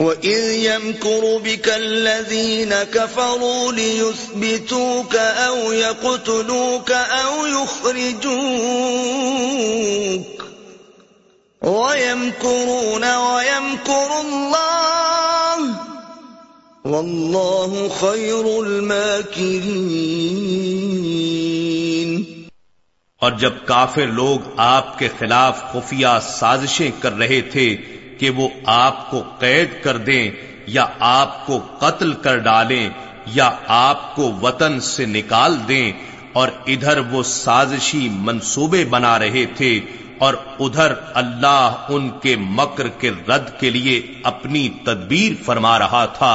وَإِذْ 0.00 0.44
يَمْكُرُ 0.64 1.38
بِكَ 1.44 1.68
الَّذِينَ 1.68 2.74
كَفَرُوا 2.74 3.72
لِيُثْبِتُوكَ 3.72 5.14
أَوْ 5.16 5.72
يَقْتُلُوكَ 5.72 6.90
أَوْ 6.90 7.46
يُخْرِجُوكَ 7.46 8.30
وَيَمْكُرُونَ 11.62 13.04
وَيَمْكُرُ 13.16 14.20
اللَّهُ 14.20 15.74
وَاللَّهُ 16.84 17.88
خَيْرُ 17.88 18.62
الْمَاكِرِينَ 18.66 19.70
اور 23.18 23.32
جب 23.32 23.52
کافر 23.64 24.06
لوگ 24.06 24.38
آپ 24.56 24.98
کے 24.98 25.08
خلاف 25.18 25.62
خفیہ 25.72 26.18
سازشیں 26.22 26.90
کر 27.00 27.12
رہے 27.12 27.40
تھے 27.40 27.76
کہ 28.20 28.30
وہ 28.30 28.48
آپ 28.66 29.10
کو 29.10 29.22
قید 29.38 29.82
کر 29.82 29.96
دیں 29.96 30.30
یا 30.66 30.86
آپ 31.00 31.46
کو 31.46 31.58
قتل 31.78 32.12
کر 32.12 32.36
ڈالیں 32.36 32.88
یا 33.26 33.50
آپ 33.68 34.16
کو 34.16 34.32
وطن 34.42 34.80
سے 34.80 35.06
نکال 35.06 35.56
دیں 35.68 35.92
اور 36.32 36.48
ادھر 36.66 36.98
وہ 36.98 37.22
سازشی 37.22 38.08
منصوبے 38.12 38.84
بنا 38.84 39.18
رہے 39.18 39.46
تھے 39.46 39.80
اور 40.18 40.34
ادھر 40.60 40.92
اللہ 41.14 41.86
ان 41.88 42.10
کے 42.10 42.36
مکر 42.36 42.88
کے 42.88 43.10
رد 43.28 43.60
کے 43.60 43.70
لیے 43.70 44.02
اپنی 44.24 44.68
تدبیر 44.68 45.42
فرما 45.42 45.78
رہا 45.78 46.06
تھا 46.06 46.34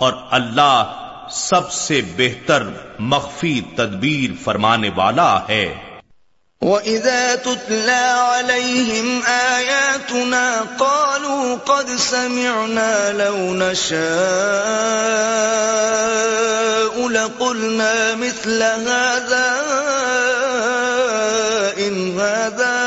اور 0.00 0.12
اللہ 0.30 0.92
سب 1.30 1.72
سے 1.72 2.00
بہتر 2.16 2.62
مخفی 2.98 3.60
تدبیر 3.76 4.34
فرمانے 4.42 4.90
والا 4.96 5.40
ہے۔ 5.48 5.74
وَإِذَا 6.62 7.34
تُتْلَى 7.34 8.04
عَلَيْهِمْ 8.14 9.22
آيَاتُنَا 9.26 10.60
قَالُوا 10.78 11.56
قَدْ 11.56 11.90
سَمِعْنَا 11.90 13.12
لَوْ 13.12 13.54
نَشَاءُ 13.54 14.02
لَقُلْنَا 17.08 18.14
مِثْلَ 18.14 18.62
هَذَا 18.62 19.50
إِنْ 21.78 22.20
هَذَا 22.20 22.78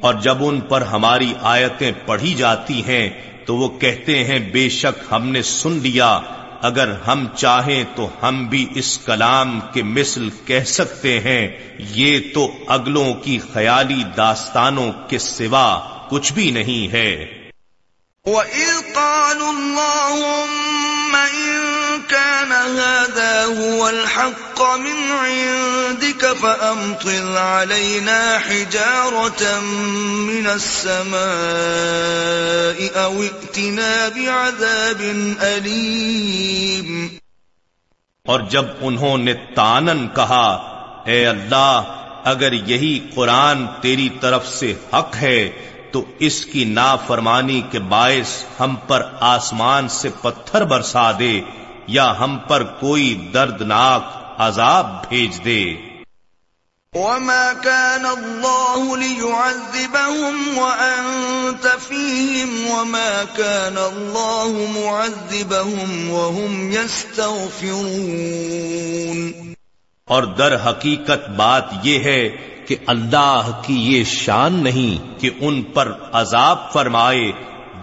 اور 0.01 0.15
جب 0.15 0.37
ان 0.41 0.61
پر 0.61 0.83
ہماری 0.83 1.35
آیتیں 1.43 1.93
پڑھی 2.07 2.35
جاتی 2.35 2.85
ہیں 2.85 3.36
تو 3.47 3.57
وہ 3.57 3.69
کہتے 3.69 4.25
ہیں، 4.25 4.39
بے 4.39 4.69
شک 4.69 5.13
ہم 5.13 5.29
نے 5.29 5.43
سن 5.43 5.73
لیا۔ 5.83 6.21
اگر 6.63 6.93
ہم 7.07 7.27
چاہیں 7.37 7.85
تو 7.95 8.09
ہم 8.23 8.47
بھی 8.47 8.67
اس 8.75 8.99
کلام 8.99 9.61
کے 9.73 9.83
مثل 9.83 10.29
کہہ 10.45 10.65
سکتے 10.67 11.21
ہیں۔ 11.21 11.49
یہ 11.79 12.19
تو 12.35 12.53
اگلوں 12.67 13.15
کی 13.15 13.39
خیالی 13.53 14.03
داستانوں 14.17 14.93
کے 15.09 15.19
سوا 15.19 15.81
کچھ 16.09 16.33
بھی 16.33 16.51
نہیں 16.51 16.93
ہے۔ 16.93 17.46
وَإِذْ 18.27 18.71
قَالُوا 18.95 19.53
اللَّهُمَّ 19.53 21.15
إِن 21.15 21.53
كَانَ 22.11 22.53
هَذَا 22.53 23.45
هُوَ 23.45 23.89
الْحَقَّ 23.89 24.63
مِنْ 24.63 25.11
عِندِكَ 25.11 26.27
فَأَمْطِرْ 26.27 27.39
عَلَيْنَا 27.39 28.39
حِجَارَةً 28.39 29.61
مِنَ 30.31 30.47
السَّمَاءِ 30.47 31.21
أَوْ 33.05 33.23
ائْتِنَا 33.23 34.09
بِعَذَابٍ 34.09 35.01
أَلِيمٍ 35.41 37.09
اور 38.25 38.41
جب 38.41 38.65
انہوں 38.81 39.19
نے 39.19 39.35
تانن 39.55 40.09
کہا، 40.15 40.47
اے 41.05 41.27
اللہ، 41.27 41.83
اگر 42.25 42.53
یہی 42.53 43.01
قرآن 43.15 43.67
تیری 43.81 44.09
طرف 44.21 44.49
سے 44.49 44.75
حق 44.95 45.17
ہے 45.17 45.51
تو 45.93 46.05
اس 46.19 46.47
کی 46.47 46.65
نافرمانی 46.65 47.63
کے 47.71 47.79
باعث 47.79 48.45
ہم 48.61 48.77
پر 48.89 49.03
آسمان 49.21 49.89
سے 49.89 50.09
پتھر 50.23 50.65
برسا 50.65 51.13
دے 51.19 51.41
یا 51.87 52.19
ہم 52.19 52.39
پر 52.49 52.63
کوئی 52.63 53.31
دردناک 53.35 54.03
عذاب 54.39 55.09
بھیج 55.09 55.45
دے۔ 55.45 55.75
وما 56.95 57.53
كان 57.63 58.07
الله 58.07 58.97
ليعذبهم 58.97 60.59
وأنت 60.59 61.67
فيهم 61.89 62.71
وما 62.71 63.23
كان 63.37 63.77
الله 63.77 64.65
معذبهم 64.75 66.11
وهم 66.11 66.73
يستغفرون۔ 66.73 69.56
اور 70.11 70.23
در 70.23 70.57
حقیقت 70.69 71.29
بات 71.29 71.65
یہ 71.83 71.99
ہے 71.99 72.29
کہ 72.67 72.77
اللہ 72.87 73.51
کی 73.63 73.99
یہ 73.99 74.05
شان 74.05 74.53
نہیں 74.53 75.21
کہ 75.21 75.31
ان 75.41 75.63
پر 75.63 75.93
عذاب 76.13 76.73
فرمائے 76.73 77.33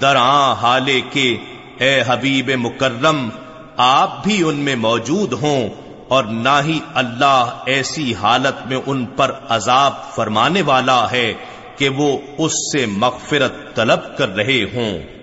درآں 0.02 0.56
حالے 0.56 1.02
کے 1.12 1.38
اے 1.78 2.04
حبیب 2.08 2.52
مکرم، 2.58 3.30
آپ 3.78 4.24
بھی 4.24 4.44
ان 4.44 4.56
میں 4.56 4.76
موجود 4.76 5.34
ہوں 5.34 5.70
اور 6.08 6.24
نہ 6.24 6.62
ہی 6.66 6.80
اللہ 6.94 7.64
ایسی 7.66 8.16
حالت 8.16 8.68
میں 8.68 8.78
ان 8.86 9.06
پر 9.06 9.32
عذاب 9.50 9.94
فرمانے 10.16 10.62
والا 10.62 11.12
ہے 11.12 11.34
کہ 11.78 11.90
وہ 11.90 12.18
اس 12.38 12.54
سے 12.72 12.86
مغفرت 12.86 13.76
طلب 13.76 14.18
کر 14.18 14.36
رہے 14.36 14.64
ہوں۔ 14.74 15.23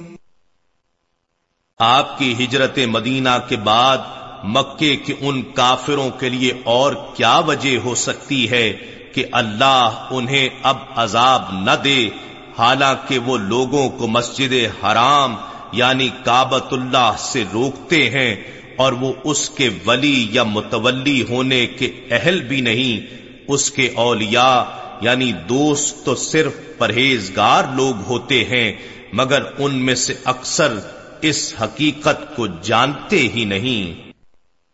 آپ 1.83 2.17
کی 2.19 2.33
ہجرت 2.39 2.77
مدینہ 2.87 3.29
کے 3.49 3.55
بعد 3.55 3.97
مکے 4.43 4.95
کے 4.95 5.13
ان 5.19 5.41
کافروں 5.41 6.09
کے 6.09 6.29
لیے 6.29 6.51
اور 6.63 6.93
کیا 7.13 7.37
وجہ 7.47 7.77
ہو 7.77 7.95
سکتی 7.95 8.49
ہے 8.49 8.73
کہ 9.13 9.25
اللہ 9.31 10.07
انہیں 10.11 10.49
اب 10.63 10.77
عذاب 10.95 11.41
نہ 11.51 11.75
دے؟ 11.83 12.09
حالانکہ 12.57 13.19
وہ 13.19 13.37
لوگوں 13.37 13.89
کو 13.89 14.07
مسجد 14.07 14.53
حرام 14.83 15.35
یعنی 15.71 16.09
کابت 16.23 16.73
اللہ 16.73 17.11
سے 17.17 17.43
روکتے 17.53 18.09
ہیں 18.09 18.35
اور 18.75 18.93
وہ 18.93 19.13
اس 19.23 19.49
کے 19.49 19.69
ولی 19.85 20.27
یا 20.31 20.43
متولی 20.43 21.21
ہونے 21.29 21.65
کے 21.67 21.91
اہل 22.11 22.41
بھی 22.41 22.61
نہیں۔ 22.61 23.05
اس 23.47 23.71
کے 23.71 23.89
اولیاء 23.95 24.61
یعنی 25.01 25.31
دوست 25.31 26.05
تو 26.05 26.15
صرف 26.15 26.53
پرہیزگار 26.77 27.63
لوگ 27.75 28.01
ہوتے 28.07 28.43
ہیں، 28.43 28.71
مگر 29.13 29.43
ان 29.57 29.75
میں 29.75 29.95
سے 29.95 30.13
اکثر 30.25 30.79
اس 31.21 31.53
حقیقت 31.61 32.35
کو 32.35 32.47
جانتے 32.47 33.17
ہی 33.17 33.45
نہیں۔ 33.45 34.11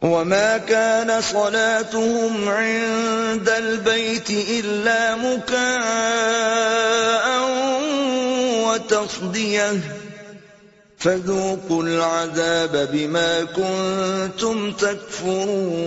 وما 0.01 0.57
كان 0.65 1.09
صلاتهم 1.21 2.49
عند 2.49 3.49
البيت 3.49 4.31
إلا 4.49 5.15
مكاء 5.15 5.67
وتصديه 8.67 9.75
فذوقوا 10.97 11.83
العذاب 11.83 12.75
بما 12.91 13.39
كنتم 13.55 14.71
تكفرون۔ 14.77 15.77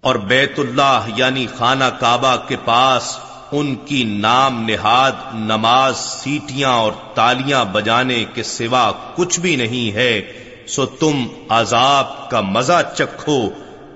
اور 0.00 0.14
بیت 0.14 0.58
اللہ 0.58 1.08
یعنی 1.16 1.46
خانہ 1.58 1.84
کعبہ 2.00 2.36
کے 2.48 2.56
پاس 2.64 3.18
ان 3.52 3.76
کی 3.76 4.04
نام 4.04 4.66
نہاد، 4.68 5.12
نماز، 5.34 5.96
سیٹیاں 5.96 6.70
اور 6.70 6.92
تالیاں 7.14 7.64
بجانے 7.64 8.24
کے 8.34 8.42
سوا 8.42 8.92
کچھ 9.16 9.40
بھی 9.40 9.56
نہیں 9.56 9.92
ہے، 9.92 10.22
سو 10.68 10.86
تم 10.86 11.28
عذاب 11.48 12.30
کا 12.30 12.40
مزہ 12.40 12.82
چکھو، 12.98 13.48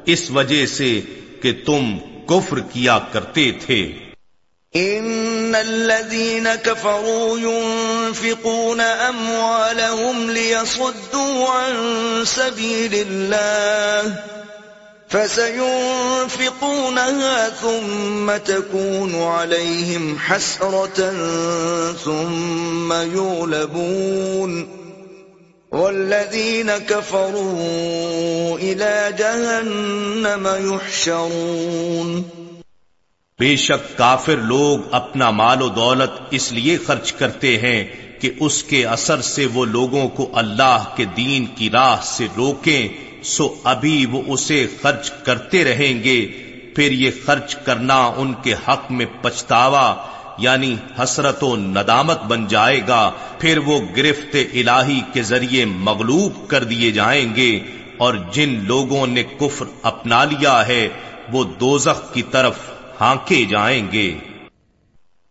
اس 0.06 0.30
وجہ 0.30 0.66
سے 0.66 1.00
کہ 1.42 1.52
تم 1.66 1.98
کفر 2.26 2.60
کیا 2.60 2.98
کرتے 3.12 3.52
تھے۔ 3.52 3.92
ان 4.74 5.54
الذين 5.58 6.46
كفروا 6.64 7.38
ينفقون 7.40 8.80
اموالهم 8.80 10.30
ليصدوا 10.30 11.46
عن 11.48 12.22
سبيل 12.26 12.94
الله 12.94 14.08
فسينفقونها 15.10 16.68
ثم 17.50 18.36
تكون 18.36 19.22
عليهم 19.22 20.18
حسرة 20.18 21.12
ثم 22.04 22.92
يولبون 22.92 24.68
والذين 25.72 26.70
كفروا 26.70 28.58
إلى 28.58 29.14
جهنم 29.18 30.46
يحشرون. 30.74 32.24
بے 33.38 33.56
شک 33.56 33.96
کافر 33.96 34.36
لوگ 34.36 34.78
اپنا 34.92 35.30
مال 35.30 35.62
و 35.62 35.68
دولت 35.68 36.10
اس 36.30 36.52
لیے 36.52 36.76
خرچ 36.86 37.12
کرتے 37.12 37.58
ہیں 37.58 37.84
کہ 38.20 38.30
اس 38.40 38.62
کے 38.62 38.86
اثر 38.86 39.20
سے 39.20 39.46
وہ 39.46 39.64
لوگوں 39.66 40.08
کو 40.08 40.30
اللہ 40.34 40.84
کے 40.96 41.04
دین 41.16 41.46
کی 41.46 41.70
راہ 41.70 41.96
سے 42.02 42.26
روکیں 42.36 43.09
سو 43.22 43.54
ابھی 43.64 44.06
وہ 44.06 44.22
اسے 44.26 44.66
خرچ 44.82 45.10
کرتے 45.10 45.64
رہیں 45.64 46.04
گے۔ 46.04 46.26
پھر 46.76 46.92
یہ 46.92 47.10
خرچ 47.26 47.56
کرنا 47.56 48.12
ان 48.16 48.32
کے 48.42 48.52
حق 48.52 48.90
میں 48.90 49.06
پچھتاوا 49.22 49.94
یعنی 50.38 50.76
حسرت 51.02 51.44
و 51.44 51.56
ندامت 51.56 52.22
بن 52.22 52.46
جائے 52.46 52.80
گا۔ 52.88 53.12
پھر 53.38 53.58
وہ 53.58 53.80
گرفت 53.96 54.36
الہی 54.54 55.00
کے 55.12 55.22
ذریعے 55.22 55.64
مغلوب 55.64 56.48
کر 56.48 56.64
دیے 56.64 56.90
جائیں 56.90 57.36
گے۔ 57.36 57.60
اور 57.96 58.14
جن 58.32 58.60
لوگوں 58.64 59.06
نے 59.06 59.22
کفر 59.22 59.64
اپنا 59.82 60.24
لیا 60.24 60.66
ہے، 60.68 60.88
وہ 61.32 61.44
دوزخ 61.44 62.14
کی 62.14 62.22
طرف 62.22 62.58
ہانکے 63.00 63.44
جائیں 63.44 63.88
گے۔ 63.92 64.14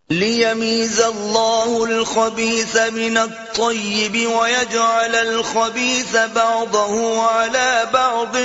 ليميز 0.09 1.01
الله 1.01 1.85
الخبيث 1.85 2.77
من 2.77 3.17
الطيب 3.17 4.15
ويجعل 4.15 5.15
الخبيث 5.15 6.17
بعضه 6.35 7.21
على 7.21 7.87
بعض 7.93 8.37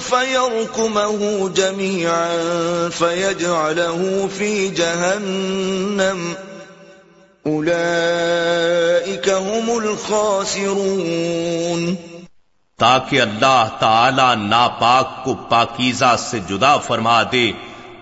فيركمه 0.00 1.48
جميعا 1.48 2.38
فيجعله 2.88 4.28
في 4.38 4.68
جهنم 4.68 6.34
أولئك 7.46 9.28
هم 9.28 9.70
الخاسرون 9.78 11.16
تاکہ 12.78 13.20
اللہ 13.20 13.68
تعالی 13.78 14.34
ناپاک 14.48 15.24
کو 15.24 15.34
پاکیزہ 15.48 16.14
سے 16.18 16.38
جدا 16.48 16.76
فرما 16.76 17.22
دے 17.22 17.52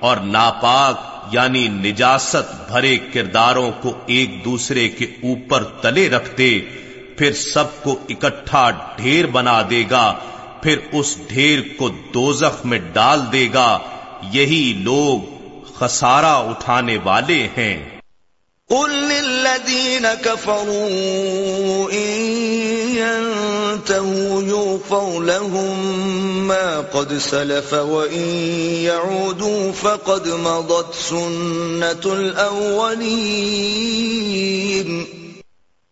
اور 0.00 0.16
ناپاک 0.16 1.09
یعنی 1.32 1.68
نجاست 1.68 2.70
بھرے 2.72 2.98
کرداروں 2.98 3.70
کو 3.82 3.98
ایک 4.06 4.44
دوسرے 4.44 4.88
کے 4.88 5.04
اوپر 5.04 5.64
تلے 5.64 6.08
رکھ 6.08 6.38
دے 6.38 6.60
پھر 7.18 7.32
سب 7.32 7.82
کو 7.82 7.98
اکٹھا 8.08 8.70
ڈھیر 8.70 9.26
بنا 9.26 9.62
دے 9.70 9.84
گا، 9.90 10.18
پھر 10.62 10.76
اس 10.92 11.16
ڈھیر 11.28 11.60
کو 11.76 11.88
دوزخ 11.88 12.66
میں 12.66 12.78
ڈال 12.92 13.20
دے 13.32 13.48
گا۔ 13.54 13.78
یہی 14.22 14.72
لوگ 14.76 15.18
خسارہ 15.74 16.24
اٹھانے 16.24 16.98
والے 17.04 17.48
ہیں۔ 17.56 17.99
قل 18.70 18.90
للذين 18.90 20.06
كفروا 20.24 21.92
إن 21.92 22.08
ينتهوا 22.96 24.42
يغفر 24.42 25.20
لهم 25.20 25.98
ما 26.48 26.82
قد 26.92 27.18
سلف 27.18 27.72
وإن 27.72 28.48
يعودوا 28.82 29.72
فقد 29.80 30.26
مضت 30.26 31.08
سنة 31.08 32.04
الأولين. 32.04 35.04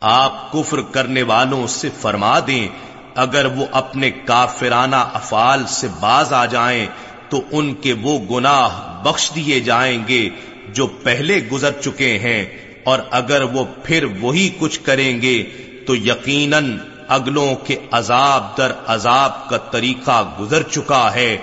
آپ 0.00 0.52
کفر 0.52 0.80
کرنے 0.80 1.22
والوں 1.22 1.66
سے 1.66 1.88
فرما 2.00 2.38
دیں، 2.46 2.68
اگر 3.14 3.44
وہ 3.44 3.66
اپنے 3.72 4.10
کافرانہ 4.10 4.96
افعال 4.96 5.62
سے 5.68 5.86
باز 6.00 6.32
آ 6.32 6.46
جائیں، 6.46 6.86
تو 7.28 7.40
ان 7.50 7.74
کے 7.74 7.92
وہ 7.92 8.18
گناہ 8.30 9.02
بخش 9.02 9.30
دیے 9.34 9.60
جائیں 9.60 9.98
گے 10.08 10.28
جو 10.68 10.86
پہلے 10.86 11.40
گزر 11.52 11.72
چکے 11.72 12.18
ہیں۔ 12.18 12.67
اور 12.88 12.98
اگر 13.10 13.42
وہ 13.42 13.64
پھر 13.84 14.04
وہی 14.04 14.50
کچھ 14.58 14.80
کریں 14.80 15.22
گے، 15.22 15.42
تو 15.86 15.96
یقیناً 15.96 16.78
اگلوں 17.08 17.54
کے 17.54 17.76
عذاب 17.92 18.58
در 18.58 18.72
عذاب 18.86 19.48
کا 19.48 19.56
طریقہ 19.56 20.34
گزر 20.40 20.62
چکا 20.62 21.14
ہے، 21.14 21.36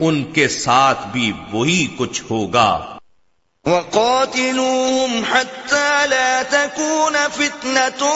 ان 0.00 0.24
کے 0.24 0.48
ساتھ 0.48 1.06
بھی 1.12 1.32
وہی 1.52 1.86
کچھ 1.96 2.22
ہوگا۔ 2.30 2.98
وقاتلوهم 3.66 5.22
حتى 5.32 6.06
لا 6.08 6.42
تكون 6.50 7.16
فتنة 7.32 8.06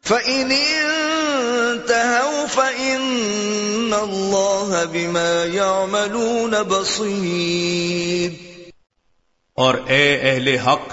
فإن 0.10 0.52
انتهوا 0.52 2.46
فإن 2.46 3.94
الله 3.94 4.86
بما 4.86 5.34
يعملون 5.46 6.56
بصير 6.64 8.32
اور 9.58 9.76
اے 9.88 10.08
اہل 10.22 10.48
حق، 10.66 10.88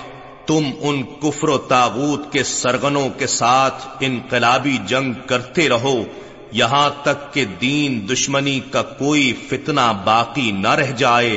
تم 0.46 0.68
ان 0.80 1.02
کفر 1.22 1.48
و 1.48 1.56
تاغوت 1.58 2.28
کے 2.32 2.42
سرگنوں 2.44 3.08
کے 3.18 3.26
ساتھ 3.26 3.88
انقلابی 4.00 4.76
جنگ 4.86 5.12
کرتے 5.26 5.68
رہو، 5.68 5.96
یہاں 6.52 6.90
تک 7.02 7.18
کہ 7.34 7.44
دین 7.60 7.98
دشمنی 8.12 8.60
کا 8.70 8.82
کوئی 8.82 9.26
فتنہ 9.48 9.88
باقی 10.04 10.48
نہ 10.60 10.74
رہ 10.74 10.92
جائے، 10.96 11.34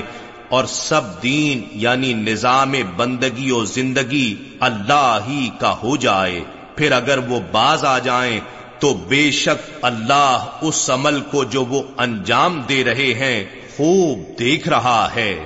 اور 0.50 0.66
سب 0.66 1.24
دین 1.24 1.66
یعنی 1.80 2.14
نظام 2.14 2.72
بندگی 2.96 3.52
و 3.52 3.66
زندگی 3.66 4.30
اللہ 4.60 5.20
ہی 5.28 5.50
کا 5.60 5.76
ہو 5.84 5.98
جائے۔ 5.98 6.40
پھر 6.80 6.92
اگر 6.92 7.18
وہ 7.18 7.40
باز 7.52 7.86
آ 7.86 8.00
جائیں 8.00 8.40
تو 8.80 8.94
بے 8.94 9.32
شک 9.32 9.70
اللہ 9.82 10.46
اس 10.62 10.90
عمل 10.90 11.22
کو 11.32 11.44
جو 11.44 11.66
وہ 11.66 11.84
انجام 11.98 12.62
دے 12.70 12.84
رہے 12.84 12.94
ہیں 12.94 13.46
خوب 13.78 14.40
دیکھ 14.40 14.70
رہا 14.70 15.10
ہے۔ 15.16 15.46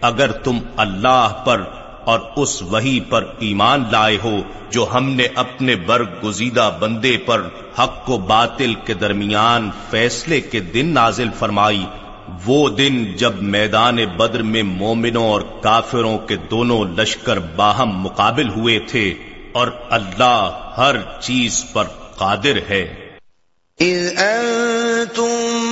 اگر 0.00 0.32
تم 0.32 0.58
اللہ 0.76 1.42
پر 1.46 1.62
اور 2.04 2.20
اس 2.36 2.62
وہی 2.62 3.00
پر 3.00 3.24
ایمان 3.38 3.84
لائے 3.92 4.18
ہو 4.24 4.36
جو 4.70 4.86
ہم 4.94 5.10
نے 5.10 5.26
اپنے 5.34 5.76
برگ 5.76 6.10
گزیدہ 6.24 6.70
بندے 6.80 7.16
پر 7.16 7.48
حق 7.78 8.10
و 8.10 8.18
باطل 8.18 8.74
کے 8.74 8.94
درمیان 8.94 9.70
فیصلے 9.90 10.40
کے 10.40 10.60
دن 10.60 10.86
نازل 10.86 11.28
فرمائی، 11.38 11.84
وہ 12.46 12.68
دن 12.68 13.04
جب 13.16 13.42
میدان 13.42 13.96
بدر 14.16 14.42
میں 14.42 14.62
مومنوں 14.62 15.28
اور 15.30 15.40
کافروں 15.60 16.18
کے 16.18 16.36
دونوں 16.36 16.84
لشکر 16.98 17.38
باہم 17.56 18.00
مقابل 18.00 18.48
ہوئے 18.48 18.78
تھے۔ 18.78 19.14
اور 19.52 19.68
اللہ 19.90 20.72
ہر 20.76 20.96
چیز 21.20 21.64
پر 21.72 21.84
قادر 22.16 22.56
ہے۔ 22.70 23.12
اذ 23.80 24.18
انتم 24.18 25.62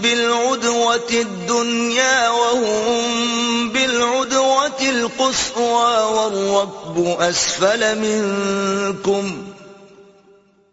بالعدوة 0.00 1.10
الدنيا 1.10 2.28
وهم 2.28 3.68
بالعدوة 3.68 4.88
القصوى 4.88 6.02
والركب 6.12 7.22
اسفل 7.22 7.94
منكم 7.94 9.55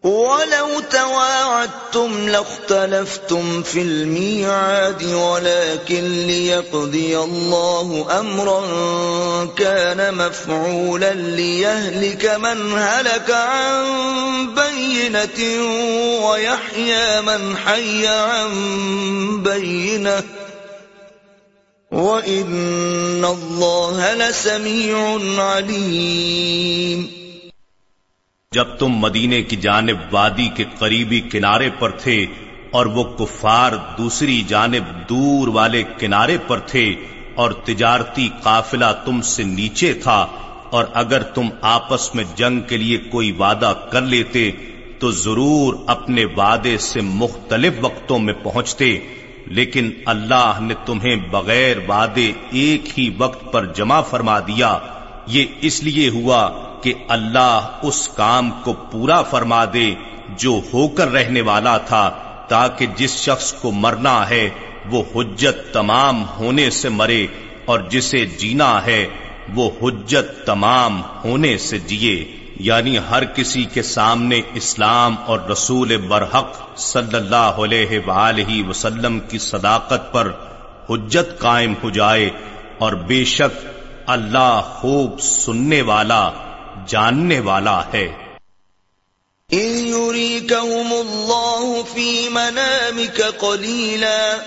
ولو 0.04 0.80
تواعدتم 0.92 2.30
لاختلفتم 2.30 3.64
في 3.64 3.82
الميعاد 3.82 5.04
ولكن 5.04 6.28
ليقضي 6.28 7.18
الله 7.18 8.20
أمرا 8.20 8.66
كان 9.58 10.14
مفعولا 10.16 11.14
ليهلك 11.14 12.26
من 12.26 12.78
هلك 12.78 13.32
عن 13.32 13.86
بينة 14.56 15.64
ويحيى 16.26 17.22
من 17.22 17.58
حي 17.58 18.08
عن 18.08 18.54
بينة 19.44 20.24
وإن 21.92 23.26
الله 23.26 24.14
لسميع 24.14 25.20
عليم 25.38 27.23
جب 28.54 28.78
تم 28.80 28.98
مدینے 28.98 29.42
کی 29.42 29.56
جانب 29.56 30.00
وادی 30.12 30.48
کے 30.56 30.64
قریبی 30.80 31.20
کنارے 31.32 31.70
پر 31.80 31.92
تھے 31.98 32.26
اور 32.72 32.86
وہ 32.96 33.04
کفار 33.18 33.72
دوسری 33.98 34.42
جانب 34.48 34.92
دور 35.10 35.48
والے 35.54 35.84
کنارے 35.98 36.38
پر 36.48 36.60
تھے 36.68 36.86
اور 37.36 37.52
تجارتی 37.66 38.28
قافلہ 38.44 38.92
تم 39.06 39.22
سے 39.26 39.44
نیچے 39.44 39.94
تھا، 40.04 40.26
اور 40.72 40.86
اگر 40.94 41.24
تم 41.36 41.48
آپس 41.70 42.14
میں 42.16 42.24
جنگ 42.36 42.62
کے 42.68 42.78
لیے 42.78 42.98
کوئی 43.12 43.32
وعدہ 43.32 43.74
کر 43.92 44.02
لیتے 44.04 44.50
تو 45.00 45.12
ضرور 45.12 45.74
اپنے 45.88 46.26
وعدے 46.38 46.78
سے 46.78 47.02
مختلف 47.02 47.74
وقتوں 47.82 48.20
میں 48.20 48.34
پہنچتے، 48.44 48.98
لیکن 49.48 49.90
اللہ 50.06 50.60
نے 50.62 50.74
تمہیں 50.86 51.16
بغیر 51.32 51.78
وعدے 51.88 52.32
ایک 52.52 52.98
ہی 53.00 53.10
وقت 53.18 53.52
پر 53.52 53.66
جمع 53.76 54.02
فرما 54.02 54.40
دیا۔ 54.48 54.78
یہ 55.28 55.46
اس 55.62 55.84
لیے 55.84 56.10
ہوا 56.10 56.42
کہ 56.84 56.94
اللہ 57.08 57.80
اس 57.82 58.08
کام 58.08 58.52
کو 58.64 58.74
پورا 58.74 59.22
فرما 59.22 59.64
دے 59.66 59.94
جو 60.38 60.60
ہو 60.74 60.88
کر 60.88 61.12
رہنے 61.12 61.42
والا 61.42 61.78
تھا، 61.78 62.10
تاکہ 62.48 62.86
جس 62.96 63.18
شخص 63.18 63.54
کو 63.54 63.72
مرنا 63.72 64.30
ہے، 64.30 64.50
وہ 64.92 65.04
حجت 65.16 65.74
تمام 65.74 66.24
ہونے 66.38 66.70
سے 66.70 66.90
مرے 66.90 67.26
اور 67.66 67.80
جسے 67.90 68.26
جینا 68.26 68.86
ہے، 68.86 69.08
وہ 69.56 69.70
حجت 69.82 70.46
تمام 70.46 71.02
ہونے 71.26 71.58
سے 71.58 71.80
جیے۔ 71.80 72.16
یعنی 72.60 72.98
ہر 73.10 73.24
کسی 73.26 73.64
کے 73.66 73.82
سامنے 73.82 74.42
اسلام 74.54 75.16
اور 75.26 75.40
رسول 75.52 75.98
برحق 75.98 76.78
صلی 76.78 77.16
اللہ 77.16 77.62
علیہ 77.64 78.00
وآلہ 78.08 78.70
وسلم 78.70 79.20
کی 79.20 79.38
صداقت 79.38 80.12
پر 80.14 80.32
حجت 80.90 81.40
قائم 81.40 81.74
ہو 81.84 81.90
جائے 81.90 82.30
اور 82.78 82.94
بے 83.08 83.24
شک 83.26 83.66
اللہ 84.06 84.62
خوب 84.66 85.20
سننے 85.20 85.82
والا 85.82 86.30
جاننے 86.88 87.40
والا 87.40 87.82
ہے۔ 87.94 88.12
يريكهم 89.50 90.94
الله 90.94 91.84
في 91.94 92.30
منامك 92.30 93.22
قليلا 93.22 94.38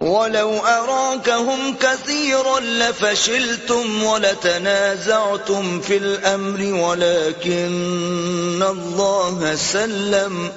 ولو 0.00 0.66
أراكهم 0.66 1.74
كثيرا 1.80 2.60
لفشلتم 2.60 4.04
ولتنازعتم 4.04 5.80
في 5.80 5.96
الأمر 5.96 6.74
ولكن 6.74 8.62
الله 8.62 9.54
سلم 9.54 10.52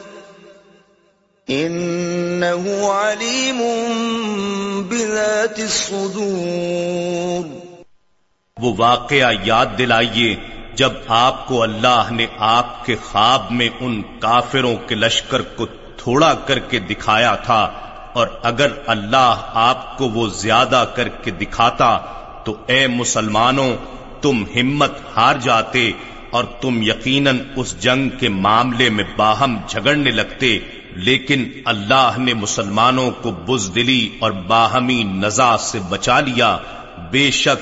إنه 1.50 2.92
عليم 2.92 3.60
بذات 4.90 5.60
الصدور 5.60 7.69
وہ 8.62 8.74
واقعہ 8.78 9.32
یاد 9.44 9.78
دلائیے 9.78 10.36
جب 10.76 10.92
آپ 11.16 11.48
کو 11.48 11.62
اللہ 11.64 12.12
نے 12.12 12.26
آپ 12.48 12.86
کے 12.86 12.96
خواب 13.04 13.52
میں 13.52 13.70
ان 13.80 14.02
کافروں 14.20 14.76
کے 14.88 14.96
لشکر 14.96 15.42
کو 15.56 15.66
تھوڑا 15.98 16.34
کر 16.46 16.60
کے 16.70 16.80
دکھایا 16.80 17.36
تھا، 17.46 17.62
اور 18.14 18.28
اگر 18.44 18.72
اللہ 18.88 19.42
آپ 19.62 19.98
کو 19.98 20.10
وہ 20.10 20.28
زیادہ 20.36 20.84
کر 20.96 21.08
کے 21.24 21.32
دکھاتا 21.32 21.98
تو 22.44 22.56
اے 22.68 22.86
مسلمانوں، 22.90 23.72
تم 24.22 24.44
ہمت 24.56 25.00
ہار 25.16 25.36
جاتے 25.42 25.92
اور 26.30 26.44
تم 26.62 26.82
یقیناً 26.84 27.40
اس 27.56 27.76
جنگ 27.82 28.10
کے 28.20 28.30
معاملے 28.38 28.90
میں 28.90 29.04
باہم 29.16 29.58
جھگڑنے 29.68 30.12
لگتے، 30.12 30.58
لیکن 31.06 31.44
اللہ 31.66 32.18
نے 32.18 32.34
مسلمانوں 32.34 33.10
کو 33.22 33.32
بزدلی 33.48 34.08
اور 34.20 34.32
باہمی 34.48 35.02
نزا 35.16 35.56
سے 35.62 35.80
بچا 35.90 36.20
لیا۔ 36.20 36.58
بے 37.12 37.30
شک 37.34 37.62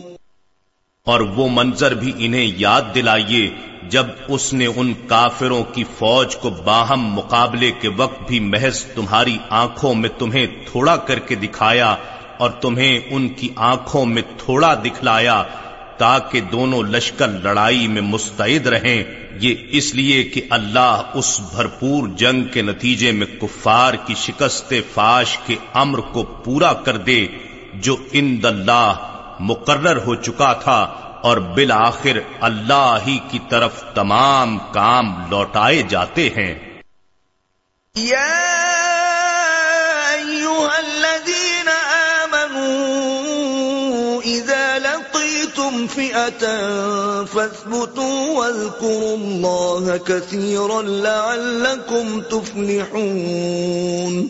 اور 1.05 1.19
وہ 1.19 1.47
منظر 1.51 1.93
بھی 1.93 2.11
انہیں 2.17 2.51
یاد 2.57 2.81
دلائیے 2.95 3.49
جب 3.89 4.05
اس 4.27 4.53
نے 4.53 4.65
ان 4.75 4.93
کافروں 5.07 5.63
کی 5.63 5.83
فوج 5.97 6.35
کو 6.35 6.49
باہم 6.49 7.05
مقابلے 7.13 7.71
کے 7.81 7.89
وقت 7.97 8.27
بھی 8.27 8.39
محض 8.39 8.83
تمہاری 8.85 9.37
آنکھوں 9.49 9.95
میں 9.95 10.09
تمہیں 10.17 10.47
تھوڑا 10.71 10.95
کر 10.95 11.19
کے 11.19 11.35
دکھایا 11.35 11.95
اور 12.37 12.49
تمہیں 12.49 12.99
ان 13.09 13.29
کی 13.29 13.49
آنکھوں 13.55 14.05
میں 14.05 14.21
تھوڑا 14.37 14.73
دکھلایا 14.73 15.43
تاکہ 15.97 16.41
دونوں 16.41 16.83
لشکر 16.83 17.27
لڑائی 17.27 17.87
میں 17.87 18.01
مستعد 18.01 18.67
رہیں۔ 18.67 19.03
یہ 19.41 19.55
اس 19.69 19.95
لیے 19.95 20.23
کہ 20.23 20.41
اللہ 20.49 21.01
اس 21.13 21.41
بھرپور 21.55 22.07
جنگ 22.07 22.43
کے 22.43 22.61
نتیجے 22.61 23.11
میں 23.11 23.27
کفار 23.41 23.93
کی 23.93 24.13
شکست 24.17 24.73
فاش 24.93 25.37
کے 25.45 25.55
امر 25.73 25.99
کو 25.99 26.23
پورا 26.23 26.73
کر 26.73 26.97
دے 26.97 27.27
جو 27.73 27.95
ان 28.11 28.37
اللہ 28.43 29.07
مقرر 29.41 30.05
ہو 30.05 30.15
چکا 30.15 30.53
تھا 30.53 30.95
اور 31.23 31.37
بالآخر 31.37 32.19
اللہ 32.41 32.97
ہی 33.07 33.19
کی 33.31 33.39
طرف 33.49 33.71
تمام 33.93 34.57
کام 34.57 35.29
لوٹائے 35.29 35.81
جاتے 35.81 36.29
ہیں۔ 36.29 36.81
یا 37.95 38.25
ایوہا 40.09 40.77
الذین 40.77 41.69
آمنوا 42.23 44.21
اذا 44.25 44.77
لقیتم 44.77 45.85
فئتا 45.93 47.21
فاثبتوا 47.31 48.39
واذکروا 48.39 49.13
اللہ 49.13 49.97
کثیرا 49.97 50.81
لعلکم 50.81 52.21
تفلحون۔ 52.21 54.27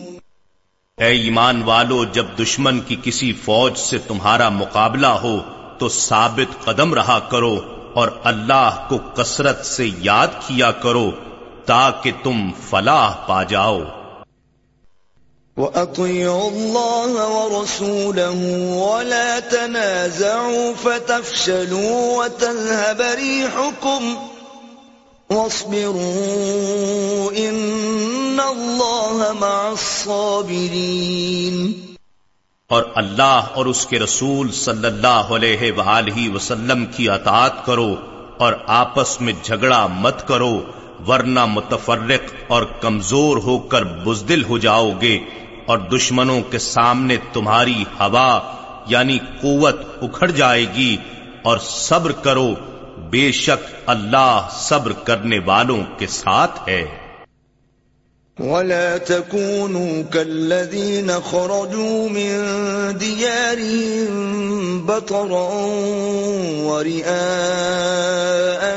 اے 1.02 1.08
ایمان 1.08 1.64
والو، 1.64 2.06
جب 2.06 2.26
دشمن 2.40 2.80
کی 2.80 2.96
کسی 3.04 3.34
فوج 3.34 3.78
سے 3.78 3.98
تمہارا 3.98 4.50
مقابلہ 4.50 5.08
ہو، 5.08 5.42
تو 5.78 5.90
ثابت 5.90 6.66
قدم 6.66 6.94
رہا 6.94 7.20
کرو 7.20 7.60
اور 7.94 8.08
اللہ 8.24 8.86
کو 8.90 8.98
کثرت 8.98 9.66
سے 9.66 9.90
یاد 10.00 10.28
کیا 10.28 10.72
کرو 10.72 11.12
تاکہ 11.66 12.12
تم 12.24 12.52
فلاح 12.70 13.14
پا 13.28 13.44
جاؤ۔ 13.44 13.80
وَأَطِيعُوا 15.58 16.50
اللَّهَ 16.52 17.14
وَرَسُولَهُ 17.30 18.46
وَلَا 18.86 19.40
تَنَازَعُوا 19.40 20.74
فَتَفْشَلُوا 20.84 22.18
وَتَذْهَبَ 22.18 23.02
رِيحُكُمْ 23.02 24.16
وَاصْبِرُوا 25.32 27.32
إِنَّ 27.32 28.40
اللَّهَ 28.40 29.40
مَعَ 29.40 29.70
الصَّابِرِينَ. 29.70 31.72
اور 32.68 32.84
اللہ 32.96 33.42
اور 33.54 33.66
اس 33.66 33.86
کے 33.86 34.00
رسول 34.00 34.52
صلی 34.52 34.88
اللہ 34.88 35.18
علیہ 35.36 35.72
وآلہ 35.78 36.36
وسلم 36.36 36.86
کی 36.86 37.10
اطاعت 37.10 37.66
کرو 37.66 37.96
اور 38.38 38.54
آپس 38.68 39.22
میں 39.22 39.34
جھگڑا 39.44 39.88
مت 39.88 40.28
کرو، 40.28 40.62
ورنہ 41.08 41.46
متفرق 41.46 42.34
اور 42.48 42.64
کمزور 42.64 43.38
ہو 43.38 43.58
کر 43.58 43.84
بزدل 43.84 44.44
ہو 44.44 44.58
جاؤ 44.58 44.92
گے 45.02 45.20
اور 45.66 45.78
دشمنوں 45.78 46.42
کے 46.42 46.60
سامنے 46.60 47.18
تمہاری 47.34 47.84
ہوا 48.00 48.40
یعنی 48.88 49.20
قوت 49.42 49.76
اکھڑ 50.02 50.32
جائے 50.32 50.66
گی 50.76 50.98
اور 51.42 51.58
صبر 51.58 52.12
کرو 52.12 52.54
بے 53.12 53.32
شک 53.32 53.76
اللہ 53.86 54.48
صبر 54.60 54.92
کرنے 54.92 55.40
والوں 55.46 55.84
کے 55.98 56.08
ساتھ 56.08 56.70
ہے۔ 56.70 56.84
ولا 58.40 58.98
تكونوا 58.98 60.14
كالذين 60.14 61.12
خرجوا 61.30 62.10
من 62.10 62.32
ديارهم 63.02 64.22
بطرا 64.86 65.44
ورئاء 66.64 67.12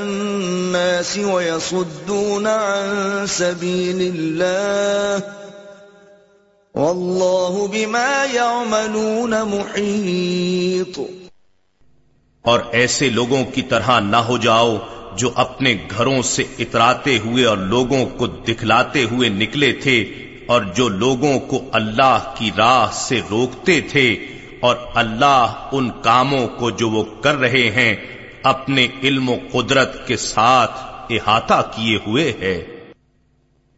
الناس 0.00 1.18
ويصدون 1.18 2.46
عن 2.46 3.26
سبيل 3.26 4.14
الله 4.14 5.22
والله 6.74 7.68
بما 7.72 8.24
يعملون 8.34 9.42
محيط 9.42 11.23
اور 12.44 12.60
ایسے 12.72 13.10
لوگوں 13.10 13.44
کی 13.44 13.62
طرح 13.62 14.00
نہ 14.00 14.16
ہو 14.16 14.38
جاؤ 14.38 14.76
جو 15.16 15.30
اپنے 15.34 15.74
گھروں 15.98 16.22
سے 16.22 16.44
اتراتے 16.58 17.18
ہوئے 17.18 17.44
اور 17.44 17.56
لوگوں 17.56 18.06
کو 18.06 18.26
دکھلاتے 18.26 19.04
ہوئے 19.04 19.28
نکلے 19.28 19.72
تھے 19.72 20.12
اور 20.46 20.62
جو 20.62 20.88
لوگوں 20.88 21.40
کو 21.40 21.62
اللہ 21.72 22.34
کی 22.38 22.50
راہ 22.56 22.90
سے 22.92 23.20
روکتے 23.30 23.80
تھے 23.80 24.26
اور 24.60 24.76
اللہ 24.94 25.68
ان 25.72 25.90
کاموں 26.02 26.48
کو 26.48 26.70
جو 26.70 26.90
وہ 26.90 27.04
کر 27.20 27.36
رہے 27.36 27.70
ہیں 27.70 27.96
اپنے 28.42 28.86
علم 29.02 29.28
و 29.28 29.36
قدرت 29.52 30.06
کے 30.06 30.16
ساتھ 30.16 30.80
احاطہ 31.10 31.70
کیے 31.76 31.98
ہوئے 32.06 32.32
ہے۔ 32.40 32.64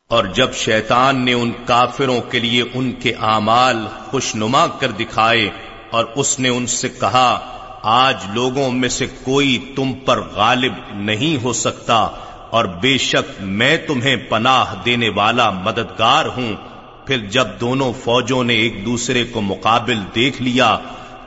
اور 0.07 0.23
جب 0.23 0.53
شیطان 0.53 1.25
نے 1.25 1.33
ان 1.33 1.51
کافروں 1.65 2.21
کے 2.21 2.39
لیے 2.39 2.63
ان 2.73 2.91
کے 2.91 3.13
اعمال 3.19 3.87
خوشنما 4.11 4.67
کر 4.67 4.91
دکھائے 4.91 5.49
اور 5.91 6.05
اس 6.15 6.39
نے 6.39 6.49
ان 6.49 6.67
سے 6.67 6.89
کہا، 6.89 7.39
آج 7.83 8.17
لوگوں 8.33 8.71
میں 8.71 8.89
سے 8.89 9.07
کوئی 9.23 9.73
تم 9.75 9.93
پر 9.93 10.21
غالب 10.21 10.73
نہیں 10.93 11.43
ہو 11.43 11.53
سکتا 11.53 12.07
اور 12.49 12.65
بے 12.65 12.97
شک 12.97 13.31
میں 13.39 13.77
تمہیں 13.77 14.15
پناہ 14.15 14.75
دینے 14.85 15.09
والا 15.09 15.49
مددگار 15.49 16.25
ہوں۔ 16.25 16.74
پھر 17.05 17.17
جب 17.17 17.47
دونوں 17.59 17.93
فوجوں 18.03 18.43
نے 18.43 18.53
ایک 18.53 18.85
دوسرے 18.85 19.23
کو 19.23 19.41
مقابل 19.41 19.99
دیکھ 20.15 20.41
لیا، 20.41 20.77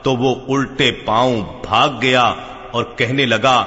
تو 0.03 0.15
وہ 0.15 0.35
الٹے 0.47 0.91
پاؤں 0.91 1.41
بھاگ 1.41 1.89
گیا 2.01 2.33
اور 2.71 2.83
کہنے 2.95 3.25
لگا، 3.25 3.65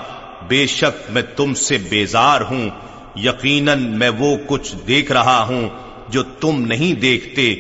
بے 0.49 0.67
شک 0.67 1.11
میں 1.11 1.23
تم 1.37 1.55
سے 1.55 1.79
بیزار 1.79 2.41
ہوں، 2.41 2.69
یقیناً 3.17 3.99
میں 3.99 4.11
وہ 4.19 4.37
کچھ 4.47 4.75
دیکھ 4.89 5.13
رہا 5.13 5.47
ہوں 5.49 5.69
جو 6.09 6.23
تم 6.23 6.63
نہیں 6.63 7.01
دیکھتے، 7.01 7.55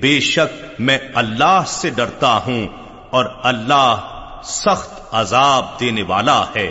بے 0.00 0.20
شک 0.20 0.80
میں 0.80 0.98
اللہ 1.14 1.62
سے 1.66 1.90
ڈرتا 1.90 2.38
ہوں 2.46 2.66
اور 3.10 3.24
اللہ 3.42 3.96
سخت 4.44 5.14
عذاب 5.14 5.80
دینے 5.80 6.02
والا 6.02 6.44
ہے۔ 6.56 6.70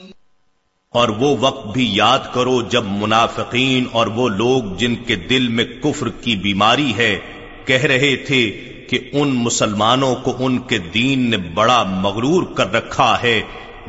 اور 0.93 1.09
وہ 1.09 1.35
وقت 1.39 1.67
بھی 1.67 1.95
یاد 1.95 2.19
کرو 2.33 2.61
جب 2.61 2.83
منافقین 2.85 3.85
اور 3.91 4.07
وہ 4.07 4.29
لوگ 4.29 4.63
جن 4.77 4.95
کے 4.95 5.15
دل 5.15 5.47
میں 5.47 5.65
کفر 5.65 6.09
کی 6.09 6.35
بیماری 6.35 6.93
ہے 6.97 7.19
کہہ 7.65 7.85
رہے 7.85 8.15
تھے 8.15 8.51
کہ 8.89 8.99
ان 9.11 9.29
مسلمانوں 9.29 10.15
کو 10.15 10.35
ان 10.39 10.59
کے 10.59 10.77
دین 10.77 11.29
نے 11.29 11.37
بڑا 11.37 11.83
مغرور 11.83 12.43
کر 12.55 12.73
رکھا 12.73 13.21
ہے، 13.23 13.41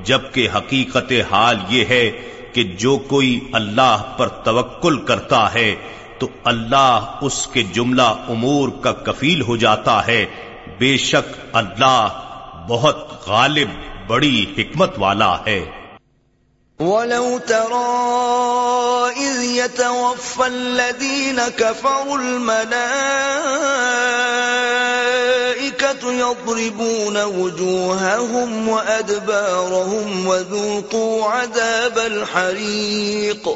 جبکہ 0.04 0.48
حقیقت 0.54 1.12
حال 1.30 1.56
یہ 1.68 1.84
ہے 1.84 2.10
کہ 2.52 2.62
جو 2.62 2.96
کوئی 2.96 3.40
اللہ 3.52 4.14
پر 4.16 4.28
توکل 4.28 4.96
کرتا 4.96 5.54
ہے 5.54 5.74
تو 6.18 6.28
اللہ 6.44 7.18
اس 7.20 7.46
کے 7.46 7.62
جملہ 7.62 8.10
امور 8.28 8.68
کا 8.68 8.92
کفیل 8.92 9.42
ہو 9.42 9.56
جاتا 9.56 10.06
ہے۔ 10.06 10.26
بے 10.78 10.96
شک 10.96 11.34
اللہ 11.52 12.08
بہت 12.68 13.28
غالب، 13.28 13.68
بڑی 14.06 14.46
حکمت 14.58 14.94
والا 14.98 15.36
ہے۔ 15.46 15.81
ولو 16.82 17.38
ترى 17.38 19.10
إذ 19.16 19.42
يتوفى 19.42 20.46
الذين 20.46 21.40
كفروا 21.48 22.18
الملائكة 22.18 22.92
يضربون 26.12 27.16
وجوههم 27.24 28.68
وأدبارهم 28.68 30.26
وذوقوا 30.26 31.28
عذاب 31.28 31.98
الحريق. 31.98 33.48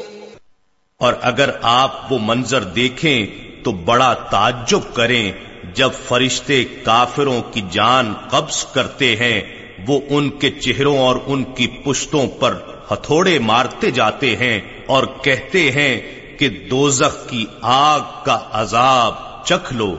اور 1.01 1.13
اگر 1.21 1.49
آپ 1.61 1.91
وہ 2.11 2.17
منظر 2.21 2.63
دیکھیں 2.79 3.19
تو 3.63 3.71
بڑا 3.91 4.13
تعجب 4.29 4.83
کریں 4.93 5.31
جب 5.73 5.91
فرشتے 6.07 6.57
کافروں 6.83 7.39
کی 7.51 7.61
جان 7.71 8.05
قبض 8.29 8.57
کرتے 8.73 9.09
ہیں، 9.15 9.39
وہ 9.87 9.95
ان 10.09 10.25
کے 10.29 10.49
چہروں 10.49 10.97
اور 10.97 11.15
ان 11.27 11.43
کی 11.43 11.67
پشتوں 11.85 12.25
پر 12.39 12.53
ہتھوڑے 12.91 13.39
مارتے 13.39 13.91
جاتے 13.91 14.35
ہیں 14.35 14.61
اور 14.85 15.03
کہتے 15.21 15.71
ہیں 15.71 16.01
کہ 16.39 16.49
دوزخ 16.49 17.29
کی 17.29 17.45
آگ 17.61 17.99
کا 18.25 18.39
عذاب 18.51 19.45
چکھ 19.45 19.73
لو۔ 19.73 19.97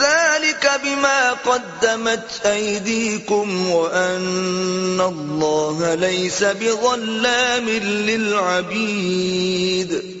ذلك 0.00 0.66
بما 0.82 1.32
قدمت 1.42 2.46
أيديكم 2.46 3.70
وأن 3.70 5.00
الله 5.00 6.00
ليس 6.00 6.42
بظلام 6.42 7.68
للعبيد۔ 7.84 10.20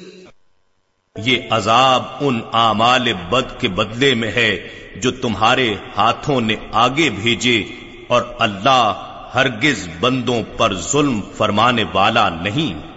یہ 1.16 1.38
عذاب 1.50 2.02
ان 2.20 2.40
اعمال 2.52 3.12
بد 3.12 3.60
کے 3.60 3.68
بدلے 3.68 4.14
میں 4.14 4.30
ہے 4.30 4.68
جو 4.96 5.10
تمہارے 5.10 5.74
ہاتھوں 5.96 6.40
نے 6.40 6.56
آگے 6.72 7.10
بھیجے 7.10 7.64
اور 8.08 8.22
اللہ 8.38 9.05
ہرگز 9.34 9.88
بندوں 10.00 10.42
پر 10.56 10.74
ظلم 10.74 11.20
فرمانے 11.36 11.84
والا 11.94 12.28
نہیں۔ 12.28 12.96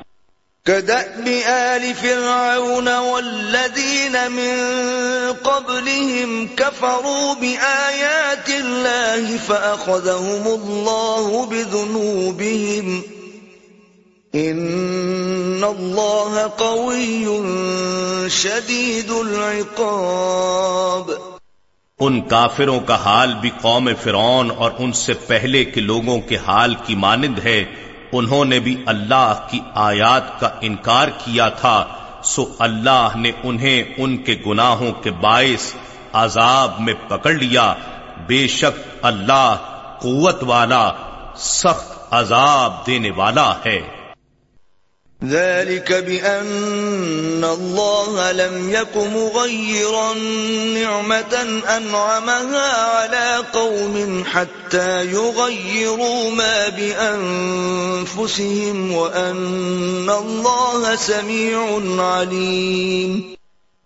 كدأب 0.65 1.30
آل 1.47 1.91
فرعون 2.01 2.88
والذين 2.88 4.32
من 4.32 4.55
قبلهم 5.43 6.45
كفروا 6.55 7.34
بآيات 7.34 8.49
الله 8.49 9.36
فأخذهم 9.47 10.41
الله 10.45 11.45
بذنوبهم۔ 11.49 13.01
إن 14.34 15.63
الله 15.63 16.47
قوي 16.57 17.25
شديد 18.30 19.09
العقاب۔ 19.09 21.28
ان 21.99 22.21
کافروں 22.21 22.79
کا 22.79 22.95
حال 22.95 23.33
بھی 23.33 23.49
قوم 23.61 23.89
فرعون 24.01 24.51
اور 24.57 24.71
ان 24.79 24.91
سے 24.91 25.13
پہلے 25.13 25.65
کے 25.65 25.81
لوگوں 25.81 26.21
کے 26.21 26.37
حال 26.47 26.75
کی 26.85 26.95
مانند 26.95 27.39
ہے۔ 27.43 27.63
انہوں 28.11 28.45
نے 28.45 28.59
بھی 28.59 28.83
اللہ 28.85 29.47
کی 29.49 29.59
آیات 29.75 30.39
کا 30.39 30.49
انکار 30.61 31.07
کیا 31.07 31.49
تھا۔ 31.49 31.85
سو 32.23 32.45
اللہ 32.59 33.07
نے 33.15 33.31
انہیں 33.43 33.83
ان 33.97 34.17
کے 34.17 34.41
گناہوں 34.47 34.91
کے 34.91 35.11
باعث 35.11 35.73
عذاب 36.13 36.71
میں 36.79 36.93
پکڑ 37.07 37.31
لیا۔ 37.31 37.73
بے 38.27 38.47
شک 38.47 39.05
اللہ 39.05 39.55
قوت 40.01 40.43
والا، 40.43 40.91
سخت 41.35 42.13
عذاب 42.13 42.87
دینے 42.87 43.11
والا 43.15 43.53
ہے۔ 43.65 43.98
ذلك 45.22 45.93
بأن 45.93 47.43
الله 47.43 48.32
لم 48.32 48.70
يك 48.72 48.97
مغيرا 48.97 50.13
نعمة 50.74 51.41
أنعمها 51.78 52.72
على 52.74 53.43
قوم 53.53 54.24
حتى 54.26 55.05
يغيروا 55.05 56.32
ما 56.32 56.70
بأنفسهم 56.70 58.11
وأن 58.91 60.09
الله 60.09 60.95
سميع 60.95 61.82
عليم 61.99 63.36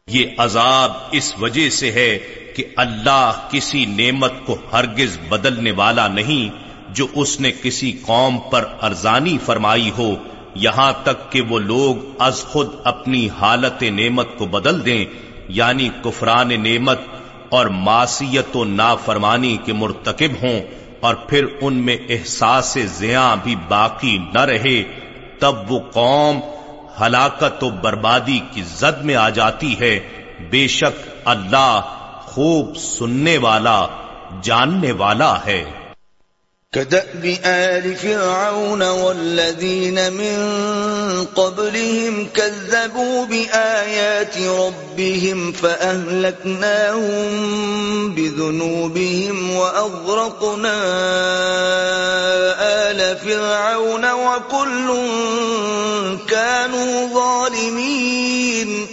یہ 0.08 0.26
عذاب 0.40 0.92
اس 1.12 1.34
وجہ 1.40 1.70
سے 1.72 1.92
ہے 1.92 2.18
کہ 2.56 2.64
اللہ 2.78 3.48
کسی 3.52 3.86
نعمت 3.88 4.34
کو 4.46 4.54
ہرگز 4.74 5.18
بدلنے 5.30 5.72
والا 5.72 6.08
نہیں 6.10 6.46
جو 6.96 7.06
اس 7.16 7.40
نے 7.40 7.52
کسی 7.64 7.92
قوم 8.06 8.34
پر 8.50 8.64
ارزانی 8.82 9.38
فرمائی 9.46 9.90
ہو 9.98 10.10
یہاں 10.56 10.94
تک 11.04 11.32
کہ 11.32 11.42
وہ 11.42 11.60
لوگ 11.60 11.96
از 12.20 12.44
خود 12.44 12.68
اپنی 12.84 13.30
حالت 13.30 13.84
نعمت 13.84 14.28
کو 14.38 14.46
بدل 14.46 14.86
دیں 14.86 15.06
یعنی 15.48 15.90
کفران 16.04 16.64
نعمت 16.64 17.00
اور 17.50 17.66
معصیت 17.66 18.56
و 18.56 18.64
نافرمانی 18.64 19.58
کے 19.66 19.74
مرتکب 19.74 20.44
ہوں 20.44 20.62
اور 21.00 21.16
پھر 21.16 21.46
ان 21.62 21.74
میں 21.74 21.98
احساس 22.10 22.78
زیاں 22.86 23.36
بھی 23.44 23.56
باقی 23.68 24.18
نہ 24.34 24.40
رہے، 24.40 24.84
تب 25.40 25.72
وہ 25.72 25.80
قوم 25.80 26.40
ہلاکت 27.02 27.64
و 27.64 27.70
بربادی 27.70 28.40
کی 28.52 28.62
زد 28.62 29.06
میں 29.06 29.16
آ 29.16 29.30
جاتی 29.30 29.80
ہے۔ 29.80 30.00
بے 30.50 30.68
شک 30.68 31.10
اللہ 31.26 31.82
خوب 32.20 32.78
سننے 32.78 33.38
والا، 33.38 33.88
جاننے 34.42 34.92
والا 34.92 35.38
ہے۔ 35.46 35.64
كدأب 36.74 37.26
آل 37.44 37.96
فرعون 37.96 38.82
والذين 38.82 40.14
من 40.14 40.38
قبلهم 41.34 42.26
كذبوا 42.34 43.26
بآيات 43.26 44.38
ربهم 44.38 45.52
فأهلكناهم 45.52 46.96
بذنوبهم 48.10 49.56
وأغرقنا 49.56 50.74
آل 52.90 53.14
فرعون 53.24 54.06
وكل 54.12 54.94
كانوا 56.28 57.08
ظالمين. 57.14 58.86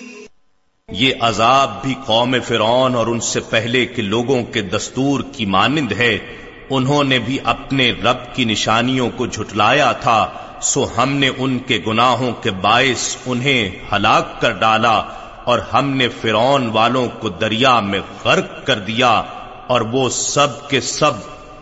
یہ 0.88 1.12
عذاب 1.20 1.82
بھی 1.82 1.94
قوم 2.06 2.36
فرعون 2.48 2.94
اور 2.94 3.06
ان 3.06 3.20
سے 3.20 3.40
پہلے 3.40 3.86
کے 3.86 4.02
لوگوں 4.02 4.42
کے 4.42 4.62
دستور 4.62 5.20
کی 5.32 5.46
مانند 5.46 5.92
ہے۔ 5.92 6.39
انہوں 6.70 7.04
نے 7.04 7.18
بھی 7.18 7.38
اپنے 7.44 7.90
رب 7.90 8.34
کی 8.34 8.44
نشانیوں 8.44 9.10
کو 9.16 9.26
جھٹلایا 9.26 9.92
تھا، 9.92 10.28
سو 10.62 10.86
ہم 10.96 11.12
نے 11.12 11.30
ان 11.38 11.58
کے 11.58 11.82
گناہوں 11.86 12.32
کے 12.32 12.50
باعث 12.50 13.16
انہیں 13.26 13.70
ہلاک 13.92 14.40
کر 14.40 14.50
ڈالا 14.50 15.02
اور 15.44 15.58
ہم 15.58 15.90
نے 15.90 16.08
فرون 16.08 16.70
والوں 16.70 17.08
کو 17.20 17.28
دریا 17.28 17.80
میں 17.80 18.00
غرق 18.24 18.66
کر 18.66 18.78
دیا 18.78 19.22
اور 19.66 19.80
وہ 19.80 20.08
سب 20.08 20.68
کے 20.68 20.80
سب 20.80 21.12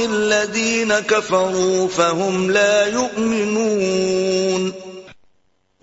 الذين 0.09 0.91
كفروا 1.07 1.87
فهم 1.95 2.49
لا 2.49 2.83
يؤمنون۔ 2.93 4.86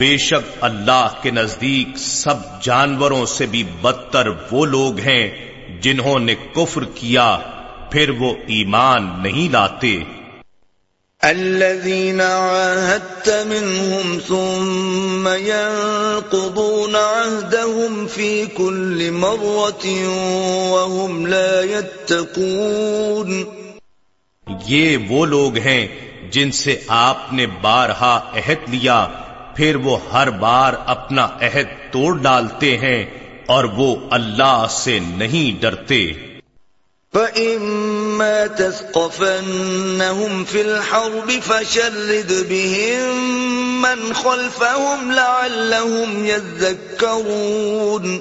بے 0.05 0.17
شک 0.17 0.59
اللہ 0.61 1.09
کے 1.23 1.31
نزدیک 1.31 1.99
سب 1.99 2.63
جانوروں 2.63 3.27
سے 3.27 3.47
بھی 3.47 3.63
بدتر 3.63 4.29
وہ 4.51 4.67
لوگ 4.67 4.99
ہیں 4.99 5.31
جنہوں 5.81 6.19
نے 6.19 6.35
کفر 6.35 6.85
کیا 6.95 7.39
پھر 7.91 8.11
وہ 8.11 8.35
ایمان 8.47 9.11
نہیں 9.23 9.53
لاتے۔ 9.53 10.05
الذين 11.23 12.21
عاهدت 12.21 13.29
منهم 13.47 14.19
ثم 14.29 15.29
ينقضون 15.29 16.97
عهدهم 16.97 18.07
في 18.07 18.45
كل 18.57 19.11
مرة 19.11 19.87
وهم 20.71 21.27
لا 21.27 21.61
يتقون۔ 21.61 23.45
یہ 24.67 24.97
وہ 25.09 25.27
لوگ 25.27 25.57
ہیں 25.57 25.87
جن 26.31 26.53
سے 26.53 26.81
آپ 26.89 27.33
نے 27.33 27.47
بارہا 27.47 28.21
عہد 28.37 28.75
لیا۔ 28.75 29.07
پھر 29.57 29.77
وہ 29.77 29.99
ہر 30.13 30.31
بار 30.31 30.73
اپنا 30.87 31.25
عہد 31.25 31.93
توڑ 31.93 32.19
ڈالتے 32.19 32.79
ہیں 32.79 33.07
اور 33.47 33.65
وہ 33.65 33.97
اللہ 34.11 34.67
سے 34.71 34.99
نہیں 34.99 35.61
ڈرتے۔ 35.61 36.13
فَإِمَّا 37.13 38.47
تَثْقَفَنَّهُمْ 38.57 40.47
فِي 40.47 40.61
الْحَرْبِ 40.61 41.39
فَشَرِّدْ 41.47 42.33
بِهِمْ 42.49 43.15
مَنْ 43.63 44.15
خَلْفَهُمْ 44.15 45.13
لَعَلَّهُمْ 45.13 46.27
يَذَّكَّرُونَ۔ 46.27 48.19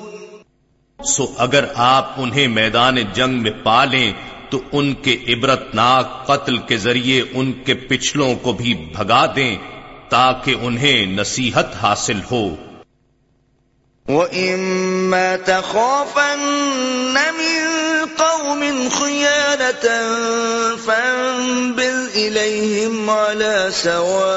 سو 1.05 1.25
اگر 1.37 1.65
آپ 1.75 2.11
انہیں 2.17 2.47
میدان 2.47 2.95
جنگ 3.13 3.41
میں 3.41 3.51
پالیں 3.63 4.13
تو 4.49 4.59
ان 4.71 4.93
کے 4.93 5.17
عبرتناک 5.27 6.27
قتل 6.27 6.57
کے 6.57 6.77
ذریعے 6.77 7.23
ان 7.33 7.53
کے 7.53 7.73
پچھلوں 7.73 8.35
کو 8.35 8.53
بھی 8.53 8.73
بھگا 8.73 9.25
دیں۔ 9.35 9.57
تاکہ 10.13 10.55
انہیں 10.61 11.05
نصیحت 11.05 11.65
حاصل 11.81 12.19
ہو۔ 12.31 12.55
وَإِمَّا 14.09 15.35
تَخَافَنَّ 15.45 17.19
مِن 17.37 17.67
قَوْمٍ 18.17 18.89
خِيَانَةً 18.91 19.87
فَانبِذْ 20.85 22.09
إِلَيْهِمْ 22.15 23.09
عَلَى 23.09 23.69
سَوَاءٍ 23.71 24.33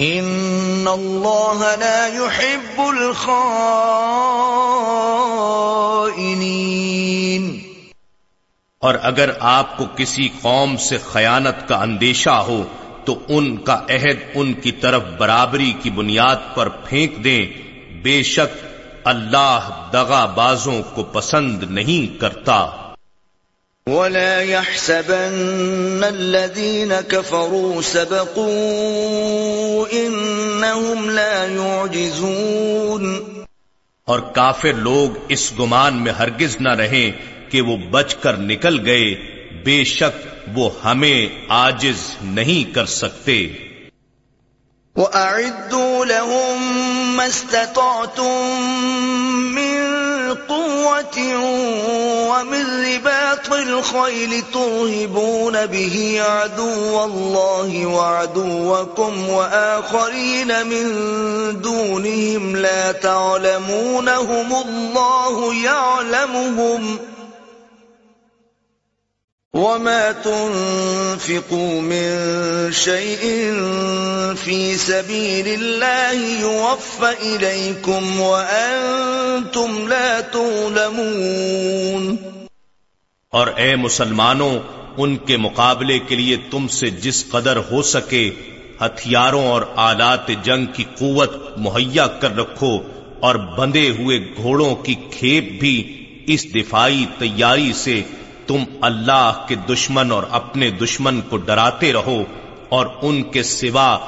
إِنَّ 0.00 0.52
إن 0.82 0.88
الله 0.88 1.76
لا 1.76 2.06
يحب 2.06 2.80
الخائنين 2.80 3.62
اور 8.82 8.94
اگر 9.02 9.30
آپ 9.40 9.76
کو 9.76 9.84
کسی 9.96 10.28
قوم 10.42 10.76
سے 10.76 10.98
خیانت 10.98 11.68
کا 11.68 11.76
اندیشہ 11.76 12.30
ہو 12.30 12.64
تو 13.04 13.18
ان 13.28 13.56
کا 13.56 13.80
عہد 13.90 14.16
ان 14.34 14.52
کی 14.52 14.72
طرف 14.72 15.02
برابری 15.18 15.72
کی 15.82 15.90
بنیاد 15.90 16.36
پر 16.54 16.68
پھینک 16.68 17.24
دیں۔ 17.24 17.46
بے 18.02 18.22
شک 18.22 18.66
اللہ 19.04 19.88
دغا 19.92 20.24
بازوں 20.24 20.82
کو 20.94 21.02
پسند 21.02 21.62
نہیں 21.62 22.20
کرتا۔ 22.20 22.66
ولا 23.86 24.40
يحسبن 24.40 26.04
الذين 26.04 26.92
كفروا 27.08 27.82
سبقوا 27.82 28.44
انهم 29.90 31.10
لا 31.10 31.44
يعجزون۔ 31.44 33.22
اور 34.04 34.20
کافر 34.20 34.72
لوگ 34.72 35.18
اس 35.28 35.52
گمان 35.58 35.94
میں 35.94 36.12
ہرگز 36.12 36.56
نہ 36.60 36.68
رہیں 36.68 37.31
کہ 37.52 37.60
وہ 37.60 37.76
بچ 37.76 38.14
کر 38.14 38.36
نکل 38.36 38.86
گئے، 38.86 39.14
بے 39.64 39.84
شک 39.84 40.28
وہ 40.54 40.70
ہمیں 40.84 41.28
آجز 41.48 42.16
نہیں 42.22 42.74
کر 42.74 42.86
سکتے۔ 42.86 43.48
وَأَعِدُّوا 44.96 46.04
لَهُم 46.04 46.62
مَّا 47.16 47.24
اسْتَطَعْتُم 47.24 48.62
مِّن 49.54 49.92
قُوَّةٍ 50.48 51.18
وَمِن 52.28 52.84
رِّبَاطِ 52.84 53.52
الْخَيْلِ 53.52 54.40
تُرْهِبُونَ 54.52 55.66
بِهِ 55.66 56.20
عَدُوَّ 56.20 57.04
اللَّهِ 57.04 57.86
وَعَدُوَّكُمْ 57.86 59.28
وَآخَرِينَ 59.28 60.62
مِن 60.62 60.86
دُونِهِمْ 61.60 62.56
لَا 62.56 62.92
تَعْلَمُونَهُمُ 62.92 64.54
اللَّهُ 64.66 65.54
يَعْلَمُهُمْ 65.54 66.96
ۚ 66.96 67.11
وما 69.54 70.12
تنفقوا 70.12 71.80
من 71.80 72.72
شيء 72.72 73.24
في 74.34 74.76
سبيل 74.76 75.48
الله 75.48 76.40
يوفى 76.40 77.10
إليكم 77.22 78.20
وأنتم 78.20 79.88
لا 79.88 80.20
تظلمون 80.20 82.16
اور 83.32 83.46
اے 83.56 83.74
مسلمانوں، 83.76 84.58
ان 84.96 85.16
کے 85.26 85.36
مقابلے 85.36 85.98
کے 85.98 86.16
لیے 86.16 86.36
تم 86.50 86.68
سے 86.68 86.90
جس 87.02 87.22
قدر 87.30 87.56
ہو 87.70 87.82
سکے، 87.82 88.24
ہتھیاروں 88.80 89.44
اور 89.48 89.62
آلات 89.76 90.30
جنگ 90.44 90.72
کی 90.72 90.84
قوت 90.98 91.36
مہیا 91.58 92.06
کر 92.06 92.36
رکھو 92.36 92.72
اور 93.20 93.34
بندے 93.58 93.88
ہوئے 93.98 94.18
گھوڑوں 94.36 94.74
کی 94.84 94.94
کھیپ 95.10 95.44
بھی 95.60 95.76
اس 96.26 96.42
دفاعی 96.54 97.04
تیاری 97.18 97.72
سے 97.84 98.02
تم 98.52 98.64
اللہ 98.80 99.44
کے 99.48 99.54
دشمن 99.54 100.12
اور 100.12 100.22
اپنے 100.30 100.70
دشمن 100.70 101.20
کو 101.20 101.36
ڈراتے 101.36 101.92
رہو 101.92 102.24
اور 102.68 102.86
ان 103.02 103.22
کے 103.22 103.42
سوا 103.42 103.98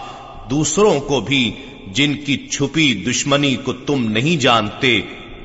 دوسروں 0.51 1.01
کو 1.01 1.21
بھی 1.21 1.53
جن 1.87 2.15
کی 2.15 2.37
چھپی 2.49 2.95
دشمنی 2.95 3.57
کو 3.57 3.73
تم 3.73 4.05
نہیں 4.13 4.37
جانتے، 4.37 5.01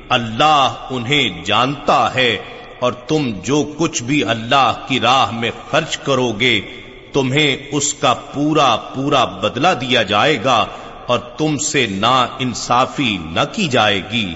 اللہ 0.08 0.74
انہیں 0.90 1.44
جانتا 1.44 2.14
ہے 2.14 2.38
اور 2.80 2.92
تم 2.92 3.30
جو 3.44 3.74
کچھ 3.78 4.02
بھی 4.02 4.24
اللہ 4.24 4.72
کی 4.88 5.00
راہ 5.00 5.30
میں 5.30 5.50
خرچ 5.70 5.96
کرو 5.98 6.32
گے، 6.32 6.60
تمہیں 7.12 7.56
اس 7.72 7.94
کا 7.94 8.14
پورا 8.14 8.76
پورا 8.76 9.24
بدلہ 9.24 9.74
دیا 9.80 10.02
جائے 10.02 10.38
گا 10.44 10.66
اور 11.06 11.18
تم 11.18 11.56
سے 11.56 11.86
نا 11.90 12.26
انصافی 12.38 13.18
نہ 13.24 13.40
کی 13.52 13.68
جائے 13.68 14.00
گی۔ 14.12 14.34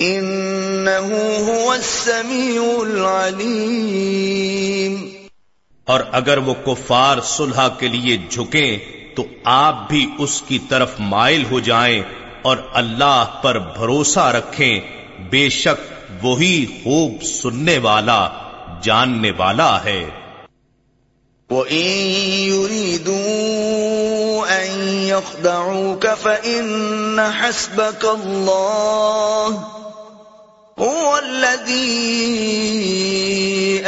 إِنَّهُ 0.00 1.10
هُوَ 1.44 1.74
السَّمِيعُ 1.74 2.62
الْعَلِيمُ 2.82 4.08
اور 5.86 6.00
اگر 6.12 6.38
وہ 6.38 6.56
کفار 6.66 7.16
صلح 7.20 7.62
کے 7.78 7.88
لیے 7.88 8.16
جھکیں 8.30 8.72
تو 9.14 9.22
آپ 9.44 9.76
بھی 9.88 10.02
اس 10.18 10.34
کی 10.48 10.58
طرف 10.68 10.98
مائل 10.98 11.42
ہو 11.50 11.58
جائیں 11.60 12.02
اور 12.42 12.56
اللہ 12.72 13.38
پر 13.42 13.54
بھروسہ 13.70 14.26
رکھیں، 14.32 14.74
بے 15.30 15.44
شک 15.52 15.78
وہی 16.24 16.58
خوب 16.82 17.10
سننے 17.22 17.78
والا 17.78 18.20
جاننے 18.80 19.32
والا 19.36 19.84
ہے۔ 19.84 20.10
وَإِن 21.50 22.52
يُرِيدُوا 22.52 24.48
أَن 24.48 24.98
يَخْدَعُوكَ 24.98 26.08
فَإِنَّ 26.22 27.40
حَسْبَكَ 27.40 28.06
اللَّهُ 28.06 29.58
هُوَ 30.86 31.16
الَّذِي 31.16 32.12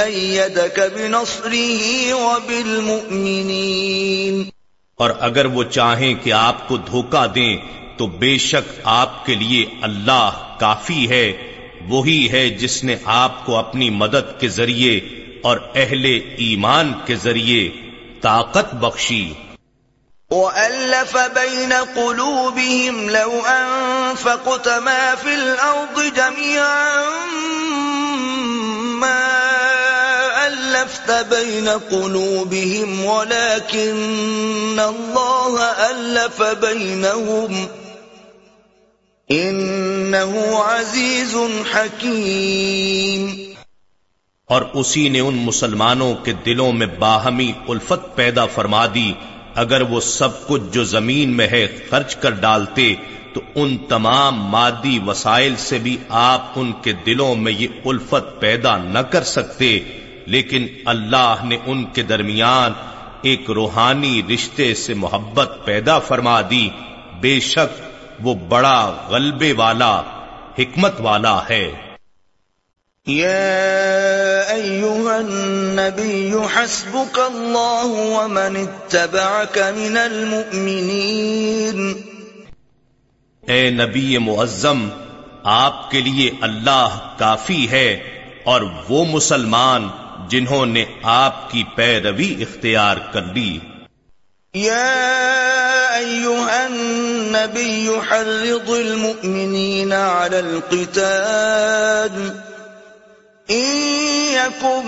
أَيَّدَكَ 0.05 0.80
بِنَصْرِهِ 0.95 2.11
وَبِالْمُؤْمِنِينَ۔ 2.11 4.51
اور 4.97 5.11
اگر 5.20 5.45
وہ 5.45 5.64
چاہیں 5.64 6.24
کہ 6.24 6.32
آپ 6.32 6.68
کو 6.68 6.76
دھوکہ 6.76 7.26
دیں 7.26 7.57
تو 7.97 8.07
بے 8.07 8.38
شک 8.38 8.80
آپ 8.84 9.26
کے 9.26 9.34
لیے 9.34 9.66
اللہ 9.82 10.30
کافی 10.59 11.09
ہے۔ 11.09 11.49
وہی 11.89 12.31
ہے 12.31 12.51
جس 12.51 12.85
نے 12.85 12.97
آپ 13.05 13.47
کو 13.47 13.57
اپنی 13.57 13.91
مدد 13.91 14.41
کے 14.41 14.49
ذریعے 14.49 15.01
اور 15.43 15.59
اہل 15.74 16.05
ایمان 16.37 16.93
کے 17.07 17.16
ذریعے 17.16 17.70
طاقت 18.20 18.74
بخشی۔ 18.74 19.33
وَأَلَّفَ 20.31 21.16
بَيْنَ 21.35 21.74
قُلُوبِهِمْ 21.95 23.09
لَوْ 23.09 23.41
أَنفَقْتَ 23.47 24.68
مَا 24.83 25.14
فِي 25.22 25.35
الْأَرْضِ 25.35 26.16
جَمِيعًا 26.16 27.05
مَا 28.81 29.26
أَلَّفْتَ 30.47 31.11
بَيْنَ 31.28 31.70
قُلُوبِهِمْ 31.70 33.05
وَلَكِنَّ 33.05 34.78
اللَّهَ 34.78 35.61
أَلَّفَ 35.91 36.43
بَيْنَهُمْ 36.61 37.66
انہو 39.33 40.62
عزیز 40.62 41.37
حکیم 41.74 43.53
اور 44.47 44.62
اسی 44.74 45.09
نے 45.09 45.20
ان 45.20 45.35
مسلمانوں 45.35 46.14
کے 46.14 46.33
دلوں 46.33 46.72
میں 46.72 46.87
باہمی 46.87 47.53
الفت 47.68 48.16
پیدا 48.16 48.47
فرما 48.47 48.87
دی۔ 48.95 49.12
اگر 49.55 49.81
وہ 49.81 50.01
سب 50.01 50.49
کچھ 50.49 50.62
جو 50.72 50.85
زمین 50.85 51.37
میں 51.37 51.49
ہے 51.49 51.66
خرچ 51.91 52.16
کر 52.16 52.31
ڈالتے، 52.31 52.95
تو 53.35 53.41
ان 53.55 53.76
تمام 53.76 54.35
مادی 54.37 54.99
وسائل 55.07 55.57
سے 55.57 55.78
بھی 55.78 55.97
آپ 56.09 56.47
ان 56.57 56.72
کے 56.72 56.93
دلوں 56.93 57.35
میں 57.35 57.53
یہ 57.53 57.68
الفت 57.85 58.41
پیدا 58.41 58.76
نہ 58.76 58.99
کر 58.99 59.22
سکتے۔ 59.22 59.81
لیکن 60.26 60.66
اللہ 60.85 61.35
نے 61.45 61.59
ان 61.66 61.85
کے 61.85 62.03
درمیان 62.03 62.72
ایک 63.22 63.51
روحانی 63.51 64.22
رشتے 64.35 64.74
سے 64.74 64.95
محبت 64.95 65.51
پیدا 65.64 65.99
فرما 65.99 66.41
دی۔ 66.51 66.68
بے 67.20 67.41
شک 67.41 67.89
وہ 68.22 68.34
بڑا 68.34 69.06
غلبے 69.08 69.52
والا 69.52 70.02
حکمت 70.58 71.00
والا 71.00 71.40
ہے۔ 71.50 71.72
يا 73.08 74.40
أيها 74.50 75.16
النبي 75.16 76.32
حسبك 76.54 77.18
الله 77.18 77.86
ومن 77.86 78.56
اتبعك 78.56 79.58
من 79.58 79.96
المؤمنين 79.96 81.92
اے 83.46 83.70
نبی 83.70 84.18
معظم 84.18 84.88
آپ 85.42 85.90
کے 85.90 86.00
لیے 86.00 86.30
اللہ 86.40 87.14
کافی 87.16 87.70
ہے 87.70 87.92
اور 88.44 88.60
وہ 88.88 89.04
مسلمان 89.04 89.88
جنہوں 90.28 90.66
نے 90.66 90.84
آپ 91.02 91.50
کی 91.50 91.64
پیروی 91.74 92.42
اختیار 92.42 92.96
کر 93.12 93.22
لی۔ 93.22 93.58
يا 94.55 95.98
أيها 95.98 96.66
النبي 96.66 98.01
حرض 98.01 98.70
المؤمنين 98.70 99.92
على 99.92 100.38
القتال. 100.40 102.12
إن 103.51 103.64
يكن 104.32 104.86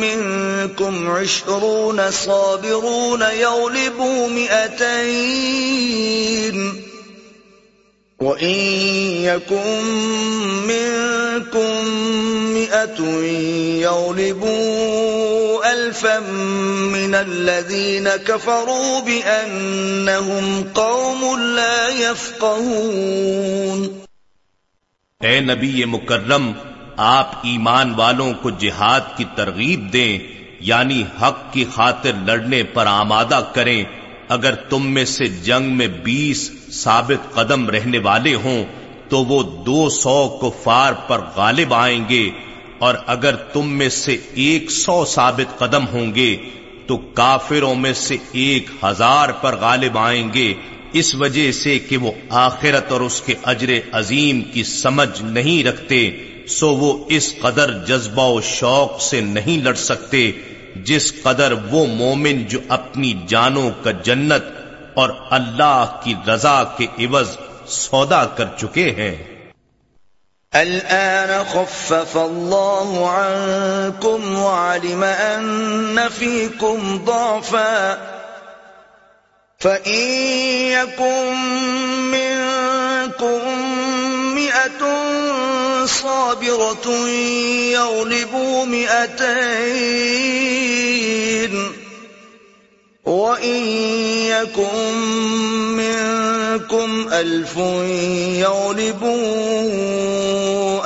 منكم 0.00 1.10
عشرون 1.10 2.10
صابرون 2.10 3.22
يغلبوا 3.22 4.28
مئتين. 4.28 5.66
وَإِن 8.20 8.56
يَكُن 9.24 9.84
مِّنكُم 10.66 11.84
مِّئَةٌ 12.54 13.00
يَغْلِبُوا 13.80 15.72
أَلْفًا 15.72 16.20
مِّنَ 16.92 17.14
الَّذِينَ 17.14 18.08
كَفَرُوا 18.08 19.00
بِأَنَّهُمْ 19.00 20.64
قَوْمٌ 20.74 21.40
لَّا 21.40 21.88
يَفْقَهُونَ 21.88 23.84
اے 25.20 25.40
نبی 25.40 25.84
مکرم، 25.84 26.52
آپ 26.96 27.36
ایمان 27.42 27.94
والوں 27.94 28.32
کو 28.42 28.50
جہاد 28.50 29.16
کی 29.16 29.24
ترغیب 29.34 29.92
دیں 29.92 30.18
یعنی 30.60 31.02
حق 31.22 31.52
کی 31.52 31.64
خاطر 31.74 32.12
لڑنے 32.26 32.62
پر 32.62 32.86
آمادہ 32.86 33.40
کریں 33.52 33.84
اگر 34.28 34.54
تم 34.54 34.92
میں 34.92 35.04
سے 35.04 35.26
جنگ 35.26 35.76
میں 35.76 35.86
بیس 35.86 36.50
ثابت 36.70 37.34
قدم 37.34 37.70
رہنے 37.70 37.98
والے 37.98 38.34
ہوں، 38.34 38.64
تو 39.08 39.24
وہ 39.24 39.42
دو 39.42 39.88
سو 39.88 40.28
کفار 40.28 40.92
پر 40.92 41.20
غالب 41.36 41.74
آئیں 41.74 42.04
گے۔ 42.08 42.30
اور 42.78 42.94
اگر 43.06 43.36
تم 43.36 43.68
میں 43.68 43.88
سے 43.88 44.16
ایک 44.34 44.70
سو 44.70 45.04
ثابت 45.04 45.58
قدم 45.58 45.86
ہوں 45.92 46.14
گے، 46.14 46.36
تو 46.86 46.96
کافروں 46.96 47.74
میں 47.74 47.92
سے 47.92 48.16
ایک 48.32 48.70
ہزار 48.84 49.28
پر 49.28 49.56
غالب 49.56 49.98
آئیں 49.98 50.28
گے۔ 50.34 50.54
اس 50.92 51.14
وجہ 51.14 51.52
سے 51.52 51.78
کہ 51.78 51.96
وہ 51.96 52.12
آخرت 52.30 52.92
اور 52.92 53.00
اس 53.00 53.20
کے 53.20 53.34
اجر 53.44 53.72
عظیم 53.92 54.40
کی 54.40 54.62
سمجھ 54.62 55.22
نہیں 55.22 55.64
رکھتے، 55.64 56.10
سو 56.48 56.68
وہ 56.68 57.04
اس 57.08 57.34
قدر 57.40 57.84
جذبہ 57.84 58.26
و 58.26 58.40
شوق 58.40 59.00
سے 59.00 59.20
نہیں 59.20 59.62
لڑ 59.62 59.74
سکتے۔ 59.74 60.32
جس 60.84 61.22
قدر 61.22 61.52
وہ 61.70 61.86
مومن 61.86 62.44
جو 62.44 62.58
اپنی 62.68 63.14
جانوں 63.28 63.70
کا 63.84 63.90
جنت 63.90 64.42
اور 64.94 65.10
اللہ 65.30 66.00
کی 66.04 66.14
رضا 66.28 66.64
کے 66.64 66.86
عوض 66.98 67.36
سودا 67.66 68.24
کر 68.24 68.44
چکے 68.56 68.90
ہیں۔ 68.90 69.46
الآن 70.52 71.42
خفف 71.52 72.16
الله 72.16 73.04
عنكم 73.06 74.38
وعلم 74.38 75.04
أن 75.04 75.98
فيكم 76.18 77.04
ضعفا۔ 77.06 77.94
فإن 79.62 80.02
يكن 80.70 81.34
منكم 81.98 83.38
مئة 84.34 84.86
صابرة 86.02 87.08
يغلبوا 87.70 88.64
مئتين. 88.64 90.26
وإن 93.06 93.66
يكن 94.26 94.94
منكم 95.76 97.08
ألف 97.12 97.56
يغلبوا 98.36 99.14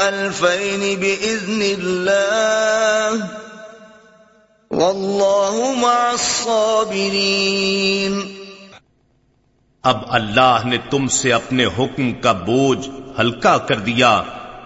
ألفين 0.08 1.00
بإذن 1.00 1.62
الله 1.62 3.28
والله 4.70 5.74
مع 5.78 6.12
الصابرين. 6.12 8.20
اب 9.82 9.96
اللہ 10.08 10.58
نے 10.64 10.78
تم 10.90 11.08
سے 11.08 11.32
اپنے 11.32 11.64
حکم 11.64 12.12
کا 12.12 12.32
بوجھ 12.32 12.88
ہلکا 13.20 13.58
کر 13.58 13.74
دیا 13.74 14.22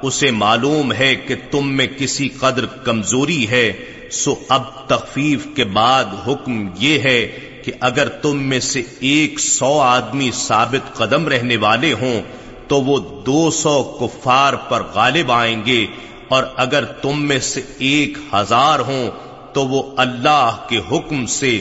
اسے 0.07 0.31
معلوم 0.31 0.93
ہے 0.93 1.15
کہ 1.17 1.35
تم 1.51 1.73
میں 1.77 1.87
کسی 1.99 2.29
قدر 2.41 2.67
کمزوری 2.85 3.47
ہے، 3.51 3.71
سو 4.13 4.35
اب 4.49 4.63
تخفیف 4.87 5.47
کے 5.57 5.65
بعد 5.73 6.15
حکم 6.27 6.67
یہ 6.79 6.99
ہے 6.99 7.21
کہ 7.65 7.73
اگر 7.81 8.09
تم 8.23 8.43
میں 8.43 8.61
سے 8.61 8.83
ایک 9.01 9.39
سو 9.41 9.79
آدمی 9.81 10.31
ثابت 10.37 10.95
قدم 10.97 11.29
رہنے 11.29 11.57
والے 11.57 11.93
ہوں، 11.93 12.21
تو 12.69 12.81
وہ 12.83 12.99
دو 13.27 13.51
سو 13.51 13.83
کفار 14.01 14.55
پر 14.69 14.83
غالب 14.95 15.33
آئیں 15.33 15.63
گے، 15.67 15.85
اور 16.29 16.45
اگر 16.57 16.85
تم 17.03 17.23
میں 17.23 17.39
سے 17.43 17.61
ایک 17.89 18.19
ہزار 18.35 18.81
ہوں، 18.81 19.11
تو 19.53 19.67
وہ 19.67 19.83
اللہ 19.97 20.57
کے 20.69 20.81
حکم 20.91 21.27
سے 21.31 21.59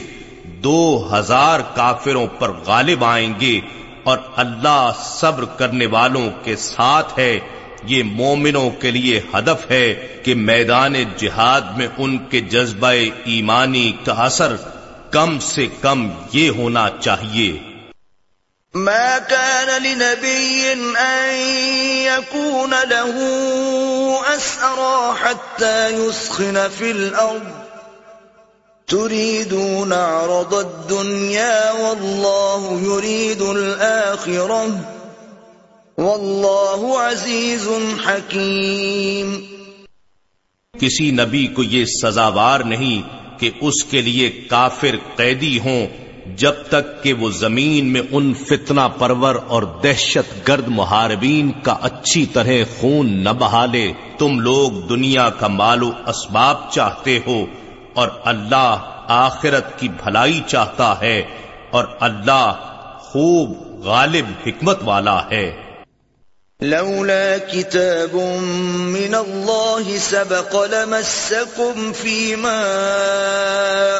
دو 0.62 1.08
ہزار 1.12 1.60
کافروں 1.74 2.26
پر 2.38 2.52
غالب 2.66 3.04
آئیں 3.04 3.32
گے، 3.40 3.58
اور 4.04 4.18
اللہ 4.36 4.90
صبر 5.02 5.44
کرنے 5.58 5.86
والوں 5.86 6.30
کے 6.44 6.56
ساتھ 6.56 7.18
ہے۔ 7.18 7.38
یہ 7.86 8.02
مومنوں 8.02 8.70
کے 8.70 8.90
لیے 8.90 9.20
ہدف 9.34 9.70
ہے 9.70 10.18
کہ 10.22 10.34
میدان 10.34 10.94
جہاد 11.16 11.60
میں 11.76 11.88
ان 11.98 12.18
کے 12.18 12.40
جذبہ 12.40 12.92
ایمانی 13.24 13.92
کا 14.04 14.12
اثر 14.12 14.56
کم 15.10 15.38
سے 15.38 15.66
کم 15.80 16.08
یہ 16.32 16.50
ہونا 16.50 16.88
چاہیے۔ 17.00 17.58
ما 18.74 19.18
كان 19.28 19.82
لنبي 19.82 20.72
أن 20.72 21.34
يكون 22.02 22.70
له 22.70 23.12
أسأرى 24.36 25.12
حتى 25.22 25.88
يسخن 25.88 26.68
في 26.78 26.90
الأرض 26.90 27.52
تريدون 28.86 29.92
عرض 29.92 30.54
الدنيا 30.54 31.72
والله 31.72 32.80
يريد 32.84 33.42
الآخرة 33.42 34.93
والله 35.98 37.00
عزيز 37.00 37.68
حكيم 38.06 39.34
کسی 40.80 41.10
نبی 41.10 41.46
کو 41.46 41.62
یہ 41.62 41.84
سزاوار 41.84 42.60
نہیں 42.60 43.02
کہ 43.38 43.50
اس 43.60 43.84
کے 43.84 44.02
لیے 44.02 44.30
کافر 44.30 44.96
قیدی 45.16 45.58
ہوں 45.58 45.86
جب 46.36 46.52
تک 46.68 47.02
کہ 47.02 47.12
وہ 47.12 47.30
زمین 47.30 47.86
میں 47.86 48.00
ان 48.10 48.34
فتنہ 48.34 48.80
پرور 48.98 49.34
اور 49.46 49.62
دہشت 49.62 50.48
گرد 50.48 50.68
محاربین 50.68 51.52
کا 51.62 51.76
اچھی 51.82 52.26
طرح 52.26 52.62
خون 52.80 53.24
نہ 53.24 53.30
بہا 53.30 53.66
لے 53.66 53.92
تم 54.18 54.40
لوگ 54.40 54.70
دنیا 54.86 55.30
کا 55.30 55.48
مال 55.48 55.82
و 55.82 55.90
اسباب 56.06 56.70
چاہتے 56.72 57.18
ہو 57.26 57.44
اور 57.94 58.08
اللہ 58.24 58.76
آخرت 59.08 59.78
کی 59.78 59.88
بھلائی 59.88 60.40
چاہتا 60.46 61.00
ہے 61.00 61.22
اور 61.70 61.84
اللہ 62.00 62.52
خوب 63.00 63.52
غالب 63.84 64.24
حکمت 64.46 64.78
والا 64.84 65.30
ہے۔ 65.30 65.63
لولا 66.60 67.52
كتاب 67.52 68.32
من 68.72 69.14
الله 69.14 69.98
سبق 69.98 70.56
لمسكم 70.70 71.92
فيما 71.92 72.62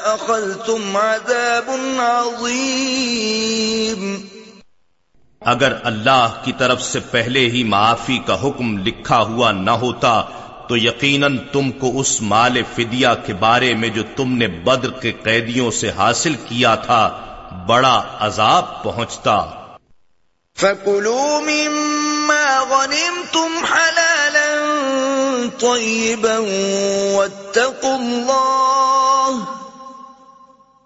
أخذتم 0.04 0.96
عذاب 0.96 1.70
عظيم. 1.98 4.16
اگر 5.40 5.72
اللہ 5.84 6.28
کی 6.44 6.52
طرف 6.58 6.82
سے 6.82 6.98
پہلے 7.10 7.40
ہی 7.40 7.64
معافی 7.64 8.18
کا 8.26 8.42
حکم 8.42 8.78
لکھا 8.78 9.18
ہوا 9.18 9.52
نہ 9.52 9.70
ہوتا 9.70 10.22
تو 10.68 10.76
یقیناً 10.76 11.38
تم 11.52 11.70
کو 11.70 12.00
اس 12.00 12.22
مال 12.22 12.62
فدیہ 12.74 13.08
کے 13.26 13.34
بارے 13.34 13.74
میں 13.74 13.88
جو 13.88 14.02
تم 14.16 14.32
نے 14.32 14.46
بدر 14.46 14.90
کے 14.90 15.12
قیدیوں 15.22 15.70
سے 15.70 15.90
حاصل 15.90 16.34
کیا 16.34 16.74
تھا 16.74 17.18
بڑا 17.66 18.02
عذاب 18.20 18.82
پہنچتا۔ 18.82 19.42
فَكُلُوا 20.58 21.40
مِمَّا 21.40 22.13
غَنِمْتُمْ 22.70 23.64
حَلَالًا 23.64 24.64
طَيِّبًا 25.58 26.38
وَاتَّقُوا 27.14 27.94
اللَّهِ 27.94 29.40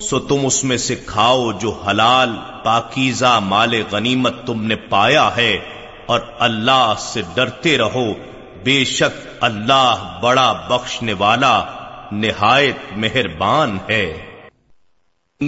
سو 0.00 0.18
تم 0.18 0.46
اس 0.46 0.64
میں 0.64 0.76
سے 0.76 0.94
کھاؤ 1.06 1.52
جو 1.52 1.70
حلال 1.70 2.30
پاکیزہ 2.64 3.40
مال 3.42 3.82
غنیمت 3.90 4.34
تم 4.46 4.64
نے 4.64 4.76
پایا 4.76 5.36
ہے 5.36 5.56
اور 6.06 6.20
اللہ 6.38 6.94
سے 6.98 7.22
ڈرتے 7.34 7.78
رہو۔ 7.78 8.12
بے 8.64 8.84
شک 8.84 9.28
اللہ 9.40 10.18
بڑا 10.22 10.52
بخشنے 10.52 11.12
والا 11.12 11.64
نہایت 12.12 12.76
مہربان 12.96 13.78
ہے۔ 13.88 14.33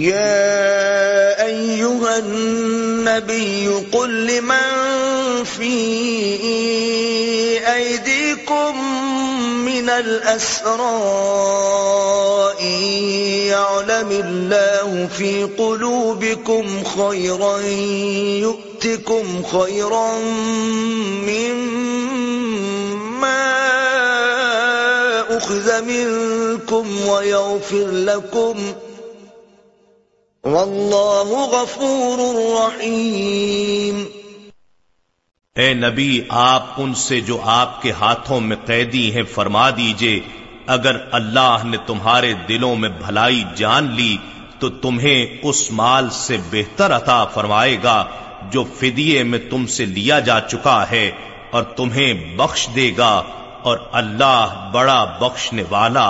يا 0.01 1.45
أيها 1.45 2.17
النبي 2.19 3.67
قل 3.91 4.27
لمن 4.27 5.43
في 5.43 5.73
أيديكم 7.73 8.75
من 9.65 9.89
الأسراء 9.89 10.77
يعلم 13.49 14.11
الله 14.11 15.07
في 15.17 15.43
قلوبكم 15.43 16.83
خيرا 16.83 17.59
يؤتكم 18.41 19.43
خيرا 19.43 20.17
مما 21.27 22.07
أخذ 25.37 25.81
منكم 25.81 27.07
ويغفر 27.07 27.87
لكم 27.91 28.55
والله 30.47 31.39
غفور 31.51 32.19
رحيم 32.57 34.03
اے 35.55 35.73
نبی، 35.73 36.21
آپ 36.29 36.65
ان 36.77 36.93
سے 36.93 37.19
جو 37.21 37.39
آپ 37.43 37.81
کے 37.81 37.91
ہاتھوں 37.91 38.39
میں 38.41 38.57
قیدی 38.65 39.11
ہیں، 39.15 39.23
فرما 39.33 39.69
دیجیے، 39.69 40.19
اگر 40.67 40.97
اللہ 41.11 41.65
نے 41.65 41.77
تمہارے 41.85 42.33
دلوں 42.49 42.75
میں 42.75 42.89
بھلائی 42.89 43.43
جان 43.55 43.89
لی، 43.95 44.15
تو 44.59 44.69
تمہیں 44.69 45.37
اس 45.43 45.71
مال 45.71 46.09
سے 46.09 46.37
بہتر 46.51 46.95
عطا 46.97 47.23
فرمائے 47.25 47.77
گا، 47.83 47.97
جو 48.51 48.63
فدیے 48.79 49.23
میں 49.23 49.39
تم 49.49 49.65
سے 49.65 49.85
لیا 49.85 50.19
جا 50.19 50.39
چکا 50.47 50.79
ہے، 50.91 51.11
اور 51.51 51.63
تمہیں 51.63 52.13
بخش 52.37 52.67
دے 52.75 52.89
گا، 52.97 53.13
اور 53.61 53.77
اللہ 53.91 54.69
بڑا 54.73 55.03
بخشنے 55.19 55.63
والا 55.69 56.09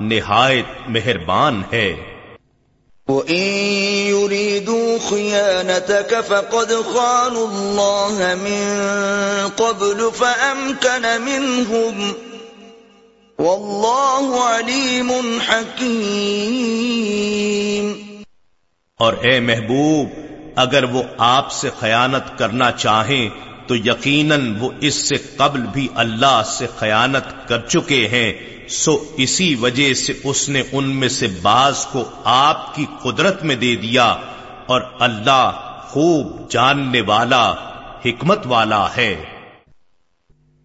نہایت 0.00 0.88
مہربان 0.88 1.62
ہے۔ 1.72 2.13
وَإِن 3.08 3.44
يُرِيدُوا 4.08 4.98
خِيَانَتَكَ 4.98 6.20
فَقَدْ 6.20 6.72
خَانُوا 6.72 7.48
اللَّهَ 7.48 8.34
مِن 8.34 8.78
قَبْلُ 9.48 10.12
فَأَمْكَنَ 10.12 11.20
مِنْهُمْ 11.20 12.14
وَاللَّهُ 13.38 14.44
عَلِيمٌ 14.44 15.40
حَكِيمٌ 15.40 16.64
اور 18.96 19.12
اے 19.12 19.40
محبوب، 19.40 20.08
اگر 20.56 20.84
وہ 20.84 21.02
آپ 21.18 21.52
سے 21.52 21.70
خیانت 21.80 22.38
کرنا 22.38 22.70
چاہیں 22.70 23.28
تو 23.66 23.76
یقیناً 23.76 24.56
وہ 24.60 24.70
اس 24.80 25.08
سے 25.08 25.16
قبل 25.36 25.60
بھی 25.60 25.88
اللہ 25.94 26.42
سے 26.58 26.66
خیانت 26.78 27.48
کر 27.48 27.60
چکے 27.60 28.08
ہیں، 28.08 28.32
سو 28.68 29.04
اسی 29.16 29.54
وجہ 29.54 29.94
سے 29.94 30.12
اس 30.24 30.48
نے 30.48 30.62
ان 30.72 30.84
میں 30.96 31.08
سے 31.08 31.26
بعض 31.42 31.86
کو 31.86 32.10
آپ 32.24 32.74
کی 32.74 32.86
قدرت 33.02 33.42
میں 33.42 33.56
دے 33.56 33.76
دیا 33.76 34.16
اور 34.66 34.80
اللہ 35.00 35.50
خوب 35.88 36.50
جاننے 36.50 37.00
والا، 37.00 37.54
حکمت 38.06 38.46
والا 38.46 38.86
ہے۔ 38.96 39.24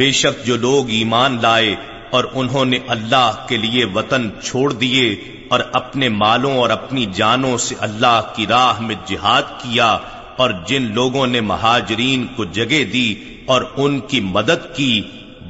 بے 0.00 0.10
شک 0.12 0.46
جو 0.46 0.56
لوگ 0.56 0.90
ایمان 0.90 1.38
لائے 1.42 1.74
اور 2.10 2.24
انہوں 2.32 2.64
نے 2.64 2.78
اللہ 2.88 3.44
کے 3.48 3.56
لیے 3.56 3.84
وطن 3.84 4.28
چھوڑ 4.42 4.72
دیے 4.72 5.14
اور 5.48 5.60
اپنے 5.72 6.08
مالوں 6.08 6.52
اور 6.58 6.70
اپنی 6.70 7.06
جانوں 7.12 7.58
سے 7.58 7.74
اللہ 7.78 8.20
کی 8.36 8.46
راہ 8.46 8.80
میں 8.80 8.94
جہاد 9.06 9.42
کیا 9.42 9.98
اور 10.36 10.50
جن 10.66 10.82
لوگوں 10.94 11.26
نے 11.26 11.40
مہاجرین 11.40 12.26
کو 12.36 12.44
جگہ 12.44 12.84
دی 12.84 13.14
اور 13.46 13.62
ان 13.76 14.00
کی 14.00 14.20
مدد 14.20 14.74
کی، 14.76 15.02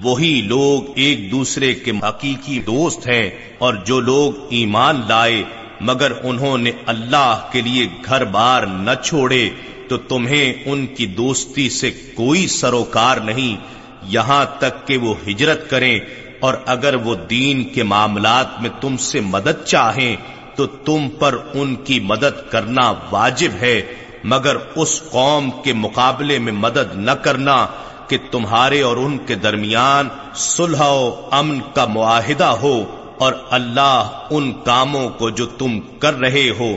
وہی 0.02 0.42
لوگ 0.46 0.90
ایک 0.94 1.30
دوسرے 1.30 1.74
کے 1.74 1.90
حقیقی 1.90 2.58
دوست 2.58 3.08
ہیں 3.08 3.30
اور 3.58 3.74
جو 3.74 4.00
لوگ 4.00 4.32
ایمان 4.50 5.00
لائے، 5.08 5.42
مگر 5.80 6.12
انہوں 6.22 6.58
نے 6.58 6.72
اللہ 6.86 7.48
کے 7.52 7.60
لیے 7.60 7.86
گھر 8.04 8.24
بار 8.24 8.62
نہ 8.62 8.90
چھوڑے، 9.02 9.50
تو 9.88 9.96
تمہیں 9.96 10.52
ان 10.66 10.86
کی 10.86 11.06
دوستی 11.06 11.68
سے 11.68 11.90
کوئی 11.90 12.46
سروکار 12.46 13.16
نہیں۔ 13.16 13.79
یہاں 14.02 14.44
تک 14.58 14.86
کہ 14.86 14.96
وہ 14.96 15.14
ہجرت 15.28 15.70
کریں 15.70 16.00
اور 16.40 16.54
اگر 16.66 16.94
وہ 16.94 17.14
دین 17.14 17.64
کے 17.64 17.82
معاملات 17.82 18.62
میں 18.62 18.70
تم 18.80 18.96
سے 18.96 19.20
مدد 19.20 19.64
چاہیں 19.64 20.16
تو 20.54 20.66
تم 20.66 21.08
پر 21.18 21.38
ان 21.54 21.74
کی 21.76 22.00
مدد 22.00 22.50
کرنا 22.50 22.92
واجب 23.10 23.50
ہے، 23.60 23.82
مگر 24.24 24.56
اس 24.76 25.02
قوم 25.10 25.50
کے 25.64 25.72
مقابلے 25.72 26.38
میں 26.38 26.52
مدد 26.52 26.94
نہ 26.94 27.10
کرنا 27.10 27.66
کہ 28.08 28.18
تمہارے 28.30 28.82
اور 28.82 28.96
ان 28.96 29.18
کے 29.18 29.34
درمیان 29.34 30.08
صلح 30.34 30.82
و 30.82 31.28
امن 31.30 31.60
کا 31.74 31.84
معاہدہ 31.84 32.44
ہو 32.44 32.84
اور 33.18 33.32
اللہ 33.50 34.26
ان 34.30 34.52
کاموں 34.52 35.08
کو 35.08 35.30
جو 35.30 35.46
تم 35.46 35.80
کر 35.80 36.18
رہے 36.18 36.50
ہو 36.58 36.76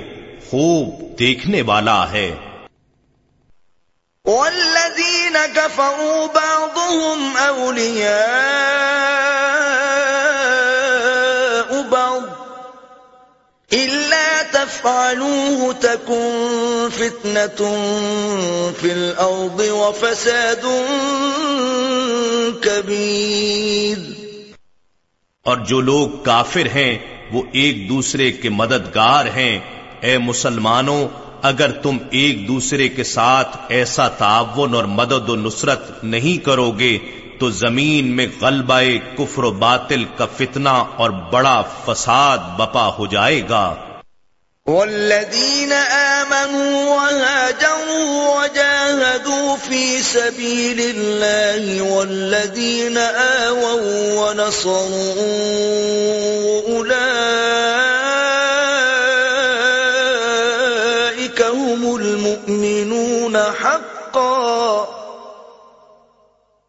خوب 0.50 1.20
دیکھنے 1.20 1.62
والا 1.62 2.12
ہے۔ 2.12 2.36
والذين 4.26 5.38
كفروا 5.56 6.28
بعضهم 6.28 7.38
أولياء 7.38 8.22
بعض 11.82 12.22
إلا 13.74 14.44
تفعلوه 14.52 15.74
تكن 15.74 16.88
فتنة 16.98 17.60
في 18.80 18.92
الأرض 18.92 19.60
وفساد 19.60 20.66
كبير 22.62 23.98
اور 25.42 25.58
جو 25.58 25.82
لوگ 25.82 26.10
کافر 26.24 26.66
ہیں 26.76 26.98
وہ 27.32 27.44
ایک 27.52 27.90
دوسرے 27.90 28.32
کے 28.32 28.50
مددگار 28.50 29.26
ہیں۔ 29.26 29.60
اے 30.00 30.18
مسلمانوں 30.18 31.08
اگر 31.44 31.72
تم 31.72 31.98
ایک 32.10 32.48
دوسرے 32.48 32.88
کے 32.90 33.04
ساتھ 33.04 33.58
ایسا 33.70 34.08
تعاون 34.08 34.76
اور 34.76 34.84
مدد 34.84 35.30
و 35.30 35.36
نصرت 35.36 36.04
نہیں 36.04 36.46
کرو 36.46 36.72
گے، 36.72 36.98
تو 37.40 37.50
زمین 37.50 38.16
میں 38.16 38.28
غلبہ 38.42 38.82
کفر 39.18 39.44
و 39.44 39.52
باطل 39.52 40.04
کا 40.18 40.26
فتنہ 40.38 40.70
اور 40.70 41.10
بڑا 41.10 41.64
فساد 41.86 42.38
بپا 42.38 42.88
ہو 43.00 43.06
جائے 43.06 43.42
گا۔ 43.50 43.76
والذين 44.68 45.74
آمنوا 46.22 46.84
وهاجروا 46.96 48.42
وجاهدوا 48.42 49.56
في 49.68 50.02
سبيل 50.02 50.80
الله 50.80 51.82
والذين 51.90 52.98
آووا 53.48 54.22
ونصروا 54.22 55.14
أولئك 56.70 57.93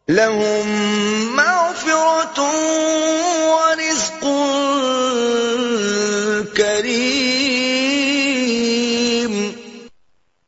لهم 0.09 1.37
مغفرة 1.37 2.45
ورزق 3.47 4.27
كريم۔ 6.57 9.51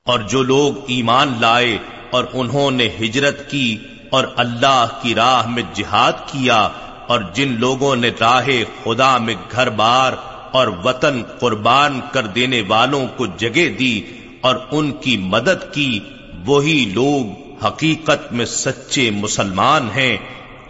اور 0.05 0.19
جو 0.19 0.43
لوگ 0.43 0.73
ایمان 0.87 1.35
لائے 1.41 1.79
اور 2.11 2.25
انہوں 2.33 2.71
نے 2.71 2.89
ہجرت 3.01 3.51
کی 3.51 3.79
اور 4.11 4.25
اللہ 4.37 4.87
کی 5.03 5.15
راہ 5.15 5.47
میں 5.47 5.63
جہاد 5.75 6.13
کیا 6.13 6.69
اور 7.07 7.21
جن 7.35 7.57
لوگوں 7.59 7.97
نے 7.97 8.11
راہ 8.21 8.49
خدا 8.85 9.19
میں 9.19 9.35
گھر 9.53 9.71
بار 9.71 10.13
اور 10.53 10.69
وطن 10.85 11.23
قربان 11.39 12.01
کر 12.13 12.27
دینے 12.27 12.63
والوں 12.69 13.07
کو 13.17 13.27
جگہ 13.27 13.79
دی 13.79 14.03
اور 14.41 14.57
ان 14.71 14.93
کی 14.93 15.17
مدد 15.17 15.75
کی، 15.75 16.01
وہی 16.47 16.91
لوگ 16.95 17.46
حقیقت 17.65 18.33
میں 18.33 18.47
سچے 18.47 19.11
مسلمان 19.11 19.89
ہیں، 19.97 20.17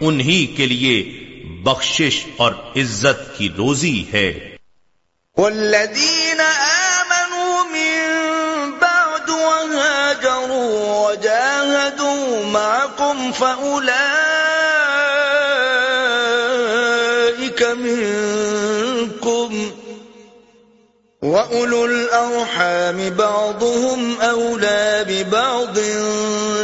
انہی 0.01 0.45
کے 0.45 0.65
لیے 0.65 1.03
بخشش 1.63 2.25
اور 2.37 2.51
عزت 2.75 3.37
کی 3.37 3.49
روزی 3.57 4.03
ہے۔ 4.13 4.55
والذین 5.37 6.39
آمنوا 6.39 7.63
من 7.63 7.99
بعد 8.79 9.29
وهاجروا 9.29 11.07
وجاهدوا 11.07 12.45
معكم 12.45 13.31
فأولئك 13.37 14.16
وأولو 21.27 21.85
الأرحام 21.85 23.09
بعضهم 23.09 24.21
أولى 24.21 25.05
ببعض 25.09 25.77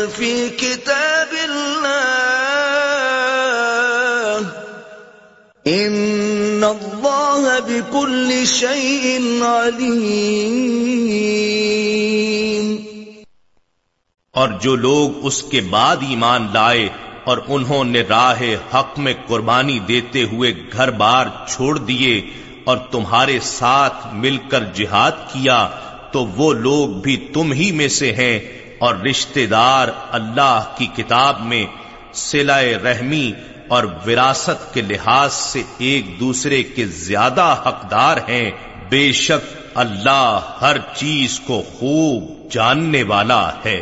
في 0.10 0.50
كتاب 0.52 1.28
الله 1.46 2.34
إن 5.66 6.64
الله 6.64 7.60
بكل 7.60 8.48
شيء 8.48 9.22
عليم 9.44 10.64
اور 14.36 14.50
جو 14.62 14.76
لوگ 14.76 15.26
اس 15.26 15.38
کے 15.44 15.62
بعد 15.70 15.98
ایمان 16.10 16.48
لائے 16.54 16.86
اور 17.26 17.38
انہوں 17.48 17.84
نے 17.86 18.02
راہ 18.10 18.42
حق 18.74 18.92
میں 19.00 19.14
قربانی 19.28 19.78
دیتے 19.88 20.22
ہوئے 20.32 20.50
گھر 20.74 20.90
بار 21.02 21.26
چھوڑ 21.48 21.74
دیے 21.80 22.16
اور 22.64 22.78
تمہارے 22.78 23.40
ساتھ 23.40 24.08
مل 24.14 24.38
کر 24.50 24.64
جہاد 24.74 25.12
کیا 25.12 25.70
تو 26.12 26.26
وہ 26.26 26.54
لوگ 26.54 26.90
بھی 26.90 27.18
تم 27.34 27.52
ہی 27.52 27.72
میں 27.72 27.88
سے 27.88 28.12
ہیں 28.12 28.40
اور 28.80 28.96
رشتے 28.96 29.46
دار 29.46 29.88
اللہ 30.12 30.64
کی 30.78 30.88
کتاب 30.96 31.42
میں 31.42 31.66
سلائے 32.14 32.76
رحمی 32.76 33.32
اور 33.68 33.84
وراثت 33.84 34.74
کے 34.74 34.82
لحاظ 34.82 35.34
سے 35.34 35.64
ایک 35.78 36.20
دوسرے 36.20 36.64
کے 36.64 36.86
زیادہ 36.86 37.56
حقدار 37.66 38.18
ہیں۔ 38.18 38.52
بے 38.90 39.12
شک 39.12 39.56
اللہ 39.76 40.40
ہر 40.62 40.78
چیز 40.96 41.40
کو 41.40 41.64
خوب 41.80 42.52
جاننے 42.52 43.04
والا 43.04 43.50
ہے۔ 43.66 43.82